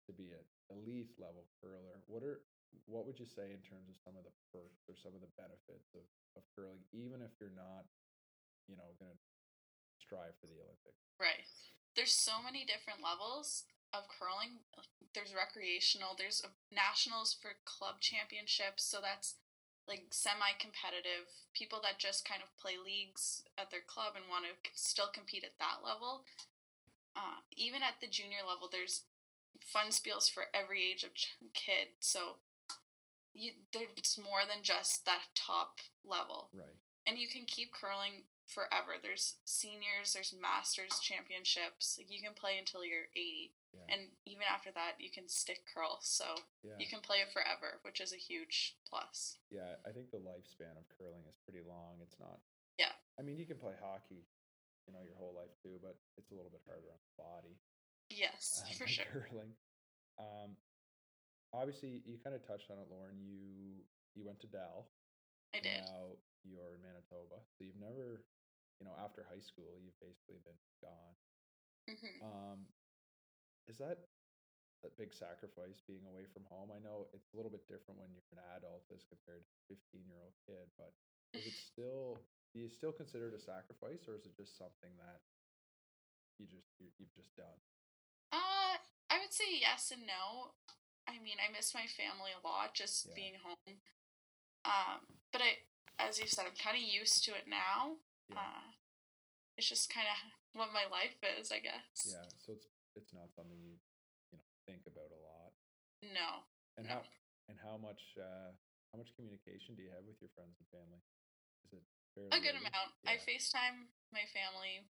to 0.05 0.13
be 0.13 0.29
an 0.29 0.45
elite 0.69 1.09
level 1.17 1.49
curler 1.61 1.97
what 2.05 2.21
are 2.21 2.41
what 2.85 3.07
would 3.07 3.19
you 3.19 3.25
say 3.25 3.55
in 3.55 3.61
terms 3.63 3.87
of 3.87 3.95
some 4.03 4.15
of 4.19 4.27
the 4.27 4.35
perks 4.51 4.85
or 4.91 4.95
some 4.99 5.15
of 5.15 5.23
the 5.23 5.31
benefits 5.39 5.95
of, 5.95 6.05
of 6.35 6.43
curling 6.51 6.81
even 6.91 7.23
if 7.23 7.31
you're 7.39 7.55
not 7.55 7.87
you 8.67 8.75
know 8.75 8.89
going 8.99 9.11
to 9.11 9.19
strive 9.97 10.35
for 10.37 10.47
the 10.51 10.59
olympics 10.59 11.01
right 11.17 11.47
there's 11.95 12.13
so 12.13 12.43
many 12.43 12.67
different 12.67 12.99
levels 12.99 13.65
of 13.95 14.05
curling 14.11 14.59
there's 15.15 15.31
recreational 15.31 16.13
there's 16.19 16.43
nationals 16.69 17.31
for 17.31 17.55
club 17.63 18.03
championships 18.03 18.83
so 18.83 18.99
that's 18.99 19.39
like 19.87 20.09
semi 20.09 20.53
competitive 20.57 21.29
people 21.53 21.79
that 21.81 22.01
just 22.01 22.27
kind 22.27 22.41
of 22.41 22.49
play 22.57 22.73
leagues 22.77 23.45
at 23.57 23.69
their 23.69 23.85
club 23.85 24.17
and 24.17 24.25
want 24.29 24.45
to 24.45 24.53
still 24.73 25.09
compete 25.13 25.45
at 25.45 25.57
that 25.61 25.85
level. 25.85 26.25
Uh, 27.15 27.45
even 27.55 27.81
at 27.85 28.01
the 28.01 28.09
junior 28.09 28.43
level, 28.43 28.67
there's 28.67 29.05
fun 29.61 29.87
spiels 29.93 30.29
for 30.29 30.51
every 30.53 30.83
age 30.83 31.05
of 31.05 31.13
kid. 31.53 31.95
So 32.01 32.41
you, 33.35 33.51
there's 33.75 34.17
more 34.17 34.47
than 34.47 34.63
just 34.63 35.03
that 35.05 35.27
top 35.35 35.83
level. 36.07 36.49
Right. 36.55 36.79
And 37.05 37.19
you 37.19 37.27
can 37.27 37.45
keep 37.45 37.75
curling 37.75 38.25
forever. 38.47 38.97
There's 38.97 39.37
seniors, 39.45 40.15
there's 40.15 40.33
masters 40.33 40.97
championships. 41.03 41.99
Like 41.99 42.09
you 42.09 42.23
can 42.23 42.33
play 42.33 42.57
until 42.57 42.81
you're 42.81 43.11
80. 43.13 43.53
Yeah. 43.75 43.91
And 43.91 44.01
even 44.25 44.47
after 44.47 44.71
that, 44.73 44.97
you 44.97 45.11
can 45.11 45.27
stick 45.27 45.67
curl. 45.69 45.99
So 46.01 46.25
yeah. 46.63 46.79
you 46.79 46.87
can 46.87 47.03
play 47.03 47.21
it 47.21 47.29
forever, 47.35 47.83
which 47.83 47.99
is 47.99 48.15
a 48.15 48.21
huge 48.21 48.79
plus. 48.87 49.37
Yeah, 49.51 49.77
I 49.83 49.91
think 49.91 50.09
the 50.09 50.23
lifespan 50.23 50.73
of 50.79 50.87
curling 50.95 51.27
is 51.29 51.37
pretty 51.43 51.61
long. 51.61 52.01
It's 52.01 52.17
not. 52.17 52.41
Yeah. 52.79 52.95
I 53.19 53.21
mean, 53.21 53.37
you 53.37 53.45
can 53.45 53.59
play 53.59 53.75
hockey, 53.77 54.25
you 54.87 54.95
know, 54.95 55.03
your 55.03 55.19
whole 55.19 55.35
life 55.35 55.53
too, 55.61 55.77
but 55.83 55.99
it's 56.17 56.31
a 56.31 56.35
little 56.35 56.49
bit 56.51 56.63
harder 56.65 56.89
on 56.89 57.01
the 57.03 57.15
body. 57.19 57.55
Yes, 58.09 58.63
um, 58.63 58.73
for 58.79 58.87
sure. 58.87 59.05
Curling. 59.11 59.53
Um, 60.17 60.55
obviously, 61.55 62.03
you 62.05 62.19
kind 62.19 62.35
of 62.35 62.43
touched 62.43 62.69
on 62.69 62.77
it, 62.77 62.87
Lauren. 62.91 63.17
You 63.19 63.83
you 64.13 64.23
went 64.23 64.39
to 64.43 64.49
Dal. 64.51 64.91
I 65.55 65.63
did. 65.63 65.83
Now 65.87 66.19
you're 66.43 66.77
in 66.77 66.83
Manitoba, 66.83 67.41
so 67.55 67.65
you've 67.65 67.79
never, 67.79 68.21
you 68.77 68.85
know, 68.85 68.93
after 69.01 69.25
high 69.25 69.41
school, 69.41 69.79
you've 69.81 69.97
basically 69.97 70.43
been 70.45 70.59
gone. 70.83 71.15
Mm-hmm. 71.89 72.17
Um, 72.21 72.59
is 73.65 73.81
that 73.81 74.05
a 74.85 74.91
big 74.93 75.09
sacrifice 75.09 75.81
being 75.89 76.05
away 76.05 76.29
from 76.29 76.45
home? 76.51 76.69
I 76.69 76.77
know 76.83 77.09
it's 77.17 77.33
a 77.33 77.37
little 77.37 77.49
bit 77.49 77.65
different 77.65 77.97
when 77.97 78.13
you're 78.13 78.25
an 78.35 78.45
adult 78.53 78.85
as 78.93 79.07
compared 79.09 79.41
to 79.41 79.53
a 79.73 79.73
15 79.73 80.05
year 80.05 80.21
old 80.21 80.37
kid, 80.45 80.69
but 80.77 80.93
is 81.33 81.49
it 81.49 81.57
still 81.73 82.21
do 82.53 82.63
you 82.63 82.69
still 82.71 82.95
consider 82.95 83.27
it 83.27 83.35
a 83.35 83.41
sacrifice 83.41 84.07
or 84.07 84.15
is 84.15 84.23
it 84.23 84.37
just 84.37 84.55
something 84.55 84.93
that 85.01 85.19
you 86.39 86.47
just 86.47 86.71
you 86.79 86.87
have 87.03 87.15
just 87.15 87.35
done? 87.35 87.59
Uh, 88.31 88.79
I 89.11 89.19
would 89.19 89.33
say 89.33 89.59
yes 89.59 89.91
and 89.91 90.05
no. 90.07 90.55
I 91.05 91.21
mean, 91.21 91.37
I 91.37 91.53
miss 91.53 91.73
my 91.77 91.85
family 91.85 92.33
a 92.33 92.41
lot 92.41 92.73
just 92.73 93.05
yeah. 93.09 93.15
being 93.15 93.35
home. 93.41 93.77
Um, 94.65 95.05
but 95.29 95.41
I, 95.45 95.61
as 96.01 96.17
you 96.17 96.25
said, 96.25 96.49
I'm 96.49 96.57
kind 96.57 96.75
of 96.75 96.81
used 96.81 97.23
to 97.29 97.37
it 97.37 97.45
now. 97.45 98.01
Yeah. 98.29 98.41
Uh, 98.41 98.65
it's 99.55 99.69
just 99.69 99.93
kind 99.93 100.09
of 100.09 100.17
what 100.57 100.73
my 100.73 100.89
life 100.89 101.15
is, 101.37 101.53
I 101.53 101.61
guess. 101.61 102.09
Yeah. 102.09 102.25
So 102.41 102.57
it's 102.57 102.67
it's 102.97 103.13
not 103.13 103.31
something 103.35 103.59
you 103.59 103.77
you 104.33 104.37
know 104.39 104.47
think 104.65 104.83
about 104.89 105.13
a 105.13 105.21
lot. 105.21 105.53
No. 106.01 106.43
And 106.75 106.89
no. 106.89 106.99
how 106.99 107.01
and 107.47 107.57
how 107.61 107.77
much 107.77 108.17
uh, 108.17 108.51
how 108.91 108.97
much 108.97 109.13
communication 109.15 109.77
do 109.77 109.85
you 109.85 109.93
have 109.93 110.03
with 110.03 110.19
your 110.19 110.33
friends 110.33 110.57
and 110.57 110.67
family? 110.73 110.99
Is 111.69 111.79
it 111.79 111.85
fairly 112.17 112.33
a 112.33 112.39
good 112.41 112.57
amount? 112.57 112.91
Yeah. 113.05 113.15
I 113.15 113.21
FaceTime 113.21 113.93
my 114.11 114.25
family 114.33 114.89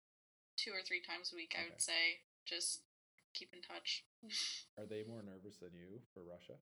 two 0.59 0.75
or 0.75 0.83
three 0.85 1.01
times 1.01 1.33
a 1.33 1.38
week. 1.38 1.55
Okay. 1.57 1.62
I 1.62 1.70
would 1.70 1.81
say 1.81 2.27
just 2.44 2.85
keep 3.35 3.55
in 3.55 3.62
touch. 3.62 4.05
Are 4.79 4.87
they 4.87 5.05
more 5.07 5.23
nervous 5.23 5.59
than 5.59 5.73
you 5.75 6.03
for 6.12 6.23
Russia? 6.23 6.59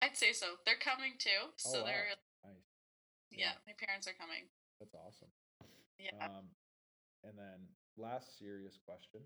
I'd 0.00 0.16
say 0.16 0.32
so. 0.32 0.56
They're 0.64 0.80
coming 0.80 1.20
too. 1.20 1.52
So 1.56 1.80
oh, 1.80 1.84
wow. 1.84 1.88
they're 1.92 2.10
nice. 2.44 2.68
Yeah. 3.30 3.52
yeah, 3.52 3.54
my 3.68 3.76
parents 3.76 4.08
are 4.08 4.16
coming. 4.16 4.48
That's 4.80 4.96
awesome. 4.96 5.30
Yeah. 6.00 6.16
Um, 6.18 6.48
and 7.22 7.36
then 7.36 7.68
last 8.00 8.40
serious 8.40 8.80
question: 8.80 9.20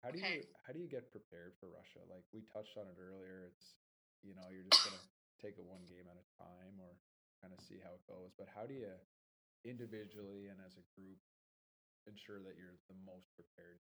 how 0.00 0.08
do 0.08 0.18
okay. 0.18 0.40
you 0.40 0.56
how 0.64 0.72
do 0.72 0.80
you 0.80 0.88
get 0.88 1.12
prepared 1.12 1.58
for 1.60 1.68
Russia? 1.68 2.00
Like 2.08 2.24
we 2.32 2.46
touched 2.48 2.80
on 2.80 2.88
it 2.88 2.96
earlier. 2.96 3.52
It's 3.52 3.76
you 4.24 4.32
know 4.32 4.48
you're 4.48 4.66
just 4.66 4.88
gonna 4.88 5.04
take 5.42 5.60
it 5.60 5.66
one 5.66 5.84
game 5.84 6.08
at 6.08 6.16
a 6.16 6.26
time 6.40 6.80
or 6.80 6.96
kind 7.44 7.52
of 7.52 7.60
see 7.60 7.78
how 7.82 7.92
it 7.92 8.04
goes. 8.08 8.32
But 8.40 8.48
how 8.48 8.64
do 8.64 8.74
you 8.74 8.94
individually 9.66 10.48
and 10.48 10.58
as 10.64 10.80
a 10.80 10.84
group 10.96 11.20
ensure 12.08 12.40
that 12.46 12.56
you're 12.56 12.80
the 12.88 12.98
most 13.04 13.28
prepared? 13.36 13.82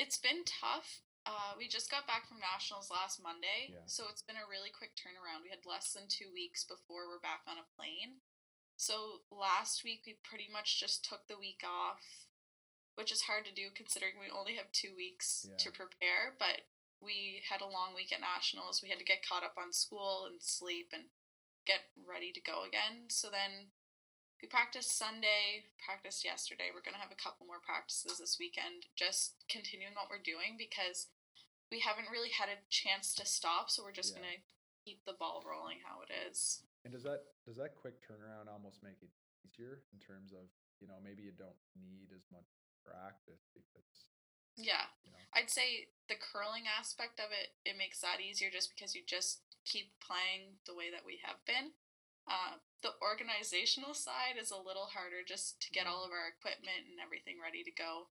It's 0.00 0.16
been 0.16 0.48
tough. 0.48 1.04
Uh, 1.28 1.52
we 1.60 1.68
just 1.68 1.92
got 1.92 2.08
back 2.08 2.24
from 2.24 2.40
nationals 2.40 2.88
last 2.88 3.20
Monday, 3.20 3.68
yeah. 3.68 3.84
so 3.84 4.08
it's 4.08 4.24
been 4.24 4.40
a 4.40 4.48
really 4.48 4.72
quick 4.72 4.96
turnaround. 4.96 5.44
We 5.44 5.52
had 5.52 5.68
less 5.68 5.92
than 5.92 6.08
two 6.08 6.32
weeks 6.32 6.64
before 6.64 7.04
we're 7.04 7.20
back 7.20 7.44
on 7.44 7.60
a 7.60 7.70
plane. 7.76 8.24
So 8.80 9.28
last 9.28 9.84
week 9.84 10.08
we 10.08 10.16
pretty 10.24 10.48
much 10.48 10.80
just 10.80 11.04
took 11.04 11.28
the 11.28 11.36
week 11.36 11.60
off 11.60 12.00
which 13.00 13.12
is 13.12 13.24
hard 13.24 13.48
to 13.48 13.56
do 13.56 13.72
considering 13.72 14.20
we 14.20 14.28
only 14.28 14.60
have 14.60 14.68
two 14.76 14.92
weeks 14.92 15.48
yeah. 15.48 15.56
to 15.56 15.72
prepare. 15.72 16.36
But 16.38 16.68
we 17.00 17.40
had 17.48 17.64
a 17.64 17.72
long 17.72 17.96
week 17.96 18.12
at 18.12 18.20
nationals. 18.20 18.84
We 18.84 18.92
had 18.92 19.00
to 19.00 19.08
get 19.08 19.24
caught 19.24 19.40
up 19.40 19.56
on 19.56 19.72
school 19.72 20.28
and 20.28 20.36
sleep 20.36 20.92
and 20.92 21.08
get 21.64 21.88
ready 21.96 22.28
to 22.36 22.44
go 22.44 22.68
again. 22.68 23.08
So 23.08 23.32
then 23.32 23.72
we 24.40 24.48
practiced 24.48 24.96
Sunday, 24.96 25.68
practiced 25.84 26.24
yesterday. 26.24 26.72
We're 26.72 26.84
going 26.84 26.96
to 26.96 27.04
have 27.04 27.12
a 27.12 27.20
couple 27.20 27.44
more 27.44 27.60
practices 27.60 28.16
this 28.16 28.40
weekend, 28.40 28.88
just 28.96 29.36
continuing 29.52 29.92
what 29.92 30.08
we're 30.08 30.24
doing 30.24 30.56
because 30.56 31.12
we 31.68 31.80
haven't 31.80 32.08
really 32.08 32.32
had 32.32 32.48
a 32.48 32.64
chance 32.72 33.12
to 33.20 33.24
stop. 33.28 33.68
So 33.68 33.84
we're 33.84 33.96
just 33.96 34.16
yeah. 34.16 34.24
going 34.24 34.32
to 34.34 34.40
keep 34.80 35.04
the 35.04 35.16
ball 35.20 35.44
rolling 35.44 35.84
how 35.84 36.00
it 36.00 36.10
is. 36.10 36.64
And 36.84 36.92
does 36.92 37.04
that 37.04 37.28
does 37.44 37.60
that 37.60 37.76
quick 37.76 38.00
turnaround 38.00 38.48
almost 38.48 38.80
make 38.80 38.96
it 39.04 39.12
easier 39.44 39.84
in 39.92 40.00
terms 40.00 40.32
of 40.32 40.48
you 40.80 40.88
know 40.88 40.96
maybe 41.04 41.20
you 41.22 41.36
don't 41.36 41.60
need 41.76 42.08
as 42.16 42.24
much 42.32 42.48
practice 42.80 43.44
because 43.52 44.08
yeah 44.56 44.88
you 45.04 45.12
know. 45.12 45.20
i'd 45.36 45.52
say 45.52 45.92
the 46.08 46.16
curling 46.16 46.64
aspect 46.64 47.20
of 47.20 47.28
it 47.28 47.52
it 47.68 47.76
makes 47.76 48.00
that 48.00 48.24
easier 48.24 48.48
just 48.48 48.72
because 48.72 48.96
you 48.96 49.04
just 49.04 49.44
keep 49.68 49.92
playing 50.00 50.56
the 50.64 50.72
way 50.72 50.88
that 50.88 51.04
we 51.04 51.20
have 51.20 51.36
been 51.44 51.76
uh, 52.24 52.56
the 52.82 52.96
organizational 53.04 53.92
side 53.92 54.40
is 54.40 54.50
a 54.50 54.56
little 54.56 54.88
harder 54.96 55.20
just 55.26 55.60
to 55.60 55.68
get 55.70 55.86
all 55.86 56.04
of 56.04 56.12
our 56.12 56.28
equipment 56.32 56.88
and 56.88 56.96
everything 56.96 57.36
ready 57.36 57.62
to 57.62 57.72
go. 57.72 58.08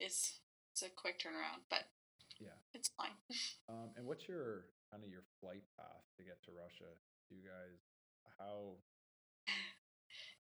It's 0.00 0.40
it's 0.72 0.82
a 0.82 0.88
quick 0.88 1.20
turnaround 1.20 1.68
but 1.68 1.92
yeah. 2.40 2.56
it's 2.72 2.88
fine. 2.96 3.16
Um, 3.70 3.94
and 3.94 4.02
what's 4.02 4.26
your 4.26 4.66
kind 4.90 5.06
of 5.06 5.10
your 5.14 5.22
flight 5.38 5.62
path 5.78 6.02
to 6.18 6.26
get 6.26 6.42
to 6.42 6.50
russia? 6.50 6.90
Do 7.30 7.38
you 7.38 7.46
guys 7.46 7.78
how 8.34 8.82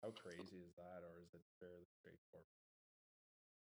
how 0.06 0.14
crazy 0.14 0.62
is 0.62 0.78
that 0.78 1.02
or 1.02 1.24
is 1.24 1.34
it 1.34 1.42
fairly 1.58 1.90
straightforward? 1.98 2.54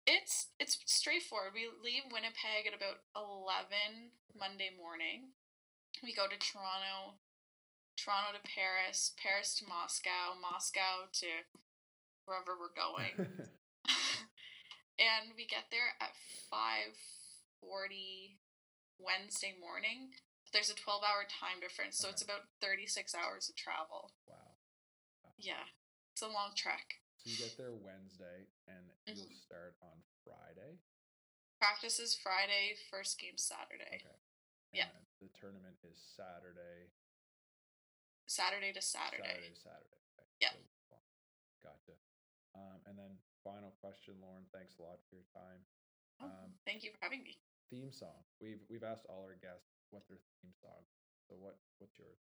It's 0.06 0.54
it's 0.62 0.78
straightforward. 0.86 1.58
We 1.58 1.66
leave 1.82 2.10
Winnipeg 2.14 2.70
at 2.70 2.78
about 2.78 3.02
eleven 3.18 4.14
Monday 4.38 4.70
morning. 4.70 5.34
We 6.06 6.14
go 6.14 6.30
to 6.30 6.38
Toronto, 6.38 7.18
Toronto 8.00 8.40
to 8.40 8.44
Paris, 8.48 9.12
Paris 9.20 9.60
to 9.60 9.68
Moscow, 9.68 10.40
Moscow 10.40 11.12
to 11.20 11.44
wherever 12.24 12.56
we're 12.56 12.72
going. 12.72 13.12
and 15.04 15.36
we 15.36 15.44
get 15.44 15.68
there 15.68 16.00
at 16.00 16.16
5:40 16.48 18.40
Wednesday 18.96 19.52
morning. 19.60 20.16
There's 20.56 20.72
a 20.72 20.80
12-hour 20.80 21.28
time 21.28 21.60
difference, 21.62 22.00
so 22.00 22.08
okay. 22.10 22.18
it's 22.18 22.26
about 22.26 22.50
36 22.58 23.14
hours 23.14 23.52
of 23.52 23.56
travel. 23.60 24.16
Wow. 24.26 24.58
wow. 25.22 25.36
Yeah. 25.38 25.70
It's 26.16 26.24
a 26.24 26.32
long 26.32 26.58
trek. 26.58 27.04
So 27.22 27.30
you 27.30 27.38
get 27.38 27.54
there 27.60 27.76
Wednesday 27.76 28.50
and 28.66 28.90
mm-hmm. 29.06 29.14
you'll 29.14 29.38
start 29.46 29.76
on 29.84 30.02
Friday? 30.26 30.80
Practice 31.62 32.00
is 32.00 32.16
Friday, 32.16 32.80
first 32.90 33.20
game 33.20 33.36
Saturday. 33.36 34.02
Okay. 34.02 34.20
And 34.74 34.88
yeah. 34.88 34.92
The 35.22 35.30
tournament 35.38 35.78
is 35.84 36.00
Saturday. 36.16 36.90
Saturday 38.30 38.70
to 38.78 38.82
Saturday. 38.82 39.26
Saturday 39.26 39.50
to 39.50 39.58
Saturday. 39.58 40.02
Okay. 40.22 40.30
Yeah. 40.38 40.54
So, 40.86 41.02
gotcha. 41.66 41.98
Um, 42.54 42.78
and 42.86 42.94
then 42.94 43.18
final 43.42 43.74
question, 43.82 44.22
Lauren. 44.22 44.46
Thanks 44.54 44.78
a 44.78 44.86
lot 44.86 45.02
for 45.10 45.18
your 45.18 45.26
time. 45.34 45.66
Oh, 46.22 46.30
um, 46.30 46.54
thank 46.62 46.86
you 46.86 46.94
for 46.94 47.02
having 47.02 47.26
me. 47.26 47.42
Theme 47.74 47.90
song. 47.90 48.22
We've 48.38 48.62
we've 48.70 48.86
asked 48.86 49.10
all 49.10 49.26
our 49.26 49.38
guests 49.42 49.74
what 49.90 50.06
their 50.06 50.22
theme 50.42 50.54
song. 50.62 50.86
So 51.26 51.42
what 51.42 51.58
what's 51.82 51.98
yours? 51.98 52.22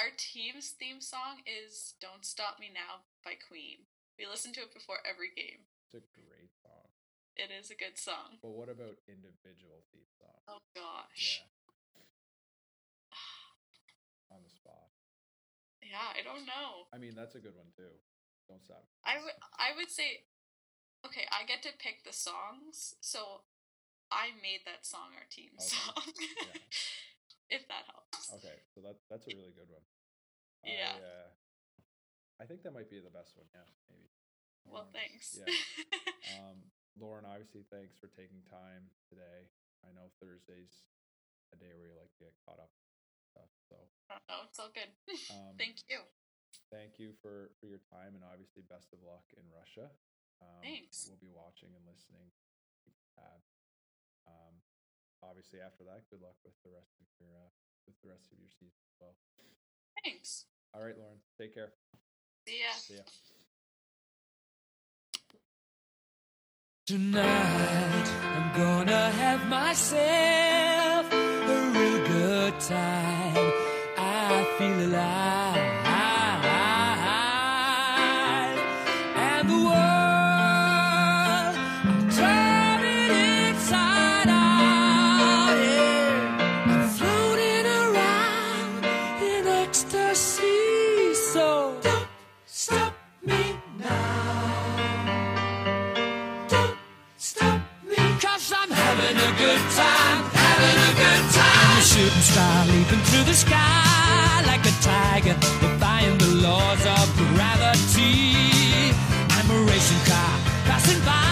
Our 0.00 0.08
team's 0.16 0.72
theme 0.72 1.04
song 1.04 1.44
is 1.44 1.92
"Don't 2.00 2.24
Stop 2.24 2.56
Me 2.56 2.72
Now" 2.72 3.04
by 3.20 3.36
Queen. 3.36 3.84
We 4.16 4.24
listen 4.24 4.56
to 4.56 4.64
it 4.64 4.72
before 4.72 5.04
every 5.04 5.36
game. 5.36 5.68
It's 5.92 5.96
a 5.96 6.04
great 6.16 6.52
song. 6.64 6.88
It 7.36 7.52
is 7.52 7.68
a 7.68 7.76
good 7.76 8.00
song. 8.00 8.40
But 8.40 8.56
what 8.56 8.72
about 8.72 9.00
individual 9.04 9.84
theme 9.92 10.08
songs? 10.16 10.44
Oh 10.48 10.64
gosh. 10.72 11.44
Yeah. 11.44 11.52
On 14.32 14.40
the 14.40 14.48
spot. 14.48 14.88
Yeah, 15.82 16.14
I 16.14 16.22
don't 16.22 16.46
know. 16.46 16.86
I 16.94 16.98
mean, 16.98 17.14
that's 17.18 17.34
a 17.34 17.42
good 17.42 17.54
one 17.58 17.68
too. 17.74 17.90
Don't 18.48 18.62
stop. 18.62 18.86
I 19.04 19.18
would 19.18 19.36
I 19.58 19.74
would 19.76 19.90
say 19.90 20.24
okay, 21.06 21.26
I 21.34 21.42
get 21.44 21.62
to 21.66 21.74
pick 21.82 22.06
the 22.06 22.14
songs, 22.14 22.94
so 23.02 23.42
I 24.10 24.30
made 24.38 24.62
that 24.66 24.86
song 24.86 25.14
our 25.18 25.26
team 25.30 25.50
Okay. 25.58 25.66
song. 25.66 26.04
Yeah. 26.46 26.62
if 27.58 27.62
that 27.68 27.84
helps. 27.90 28.30
Okay, 28.38 28.56
so 28.74 28.80
that 28.86 28.96
that's 29.10 29.26
a 29.26 29.34
really 29.34 29.54
good 29.56 29.68
one. 29.68 29.84
Yeah. 30.62 30.94
I, 30.94 31.02
uh, 31.02 31.28
I 32.40 32.44
think 32.46 32.62
that 32.62 32.74
might 32.74 32.90
be 32.90 33.02
the 33.02 33.10
best 33.12 33.34
one. 33.34 33.46
Yeah, 33.54 33.66
maybe. 33.90 34.08
Well, 34.66 34.86
Um, 34.86 34.94
thanks. 34.94 35.34
Yeah. 35.38 35.50
Um, 36.38 36.70
Lauren, 36.96 37.26
obviously, 37.26 37.66
thanks 37.66 37.98
for 37.98 38.06
taking 38.06 38.46
time 38.46 38.86
today. 39.10 39.50
I 39.82 39.90
know 39.90 40.06
Thursday's 40.22 40.86
a 41.50 41.58
day 41.58 41.74
where 41.74 41.90
you 41.90 41.98
like 41.98 42.14
to 42.14 42.22
get 42.30 42.32
caught 42.46 42.62
up 42.62 42.70
stuff. 43.32 43.48
So 43.72 43.76
oh, 44.28 44.44
it's 44.48 44.60
all 44.60 44.72
good. 44.72 44.92
Um, 45.32 45.56
Thank 45.56 45.80
you. 45.88 46.04
thank 46.68 47.00
you 47.00 47.16
for 47.24 47.48
for 47.56 47.66
your 47.66 47.80
time 47.88 48.12
and 48.12 48.24
obviously 48.24 48.60
best 48.68 48.92
of 48.92 49.00
luck 49.00 49.24
in 49.40 49.44
Russia. 49.48 49.88
Um, 50.44 50.60
Thanks. 50.60 51.08
We'll 51.08 51.22
be 51.22 51.32
watching 51.32 51.72
and 51.72 51.84
listening. 51.88 52.28
Keep. 52.84 52.96
Um, 54.28 54.54
obviously 55.24 55.60
after 55.64 55.84
that, 55.88 56.04
good 56.10 56.20
luck 56.20 56.36
with 56.44 56.54
the 56.64 56.70
rest 56.74 56.92
of 57.00 57.06
your 57.18 57.32
uh, 57.32 57.50
with 57.86 57.96
the 58.02 58.10
rest 58.12 58.28
of 58.32 58.38
your 58.38 58.52
season 58.52 58.82
as 58.84 58.96
well. 59.00 59.16
Thanks. 60.04 60.46
All 60.74 60.82
right, 60.84 60.96
Lauren, 60.98 61.18
take 61.40 61.54
care. 61.54 61.72
See 62.46 62.60
ya. 62.60 62.72
See 62.76 62.94
ya. 62.96 63.06
Tonight, 66.86 68.08
I'm 68.24 68.58
gonna 68.58 69.10
have 69.10 69.46
myself 69.48 70.02
a 70.02 70.81
time. 72.60 73.52
I 73.96 74.44
feel 74.58 74.86
alive. 74.86 75.41
Star 102.22 102.66
leaping 102.66 103.00
through 103.00 103.24
the 103.24 103.34
sky 103.34 104.42
like 104.46 104.64
a 104.64 104.74
tiger, 104.80 105.34
defying 105.60 106.16
the 106.18 106.28
laws 106.46 106.86
of 106.86 107.16
gravity. 107.34 108.94
I'm 109.36 109.50
a 109.50 109.58
racing 109.70 110.04
car 110.06 110.38
passing 110.64 111.00
by 111.04 111.31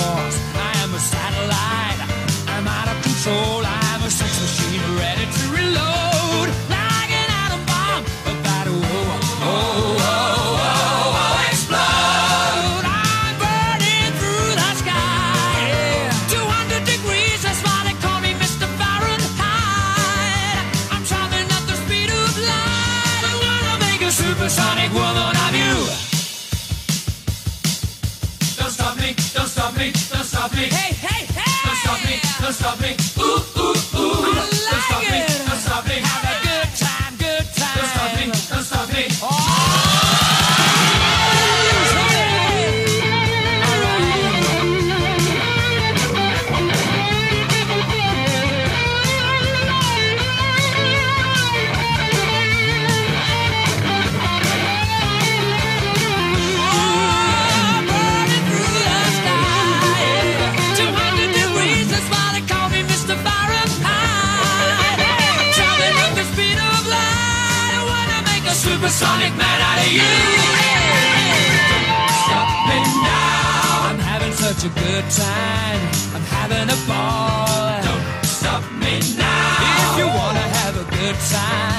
supersonic 68.81 69.29
man 69.37 69.61
out 69.61 69.77
of 69.77 69.93
you. 69.93 70.01
Stop 72.25 72.49
me 72.67 72.79
now. 73.05 73.89
I'm 73.89 73.99
having 73.99 74.33
such 74.33 74.65
a 74.65 74.69
good 74.69 75.05
time. 75.11 75.81
I'm 76.15 76.25
having 76.33 76.67
a 76.67 76.79
ball. 76.87 77.79
Don't 77.83 78.25
stop 78.25 78.63
me 78.81 78.99
now. 79.17 79.93
If 79.93 79.99
you 79.99 80.07
wanna 80.07 80.47
have 80.57 80.77
a 80.77 80.95
good 80.97 81.15
time. 81.29 81.70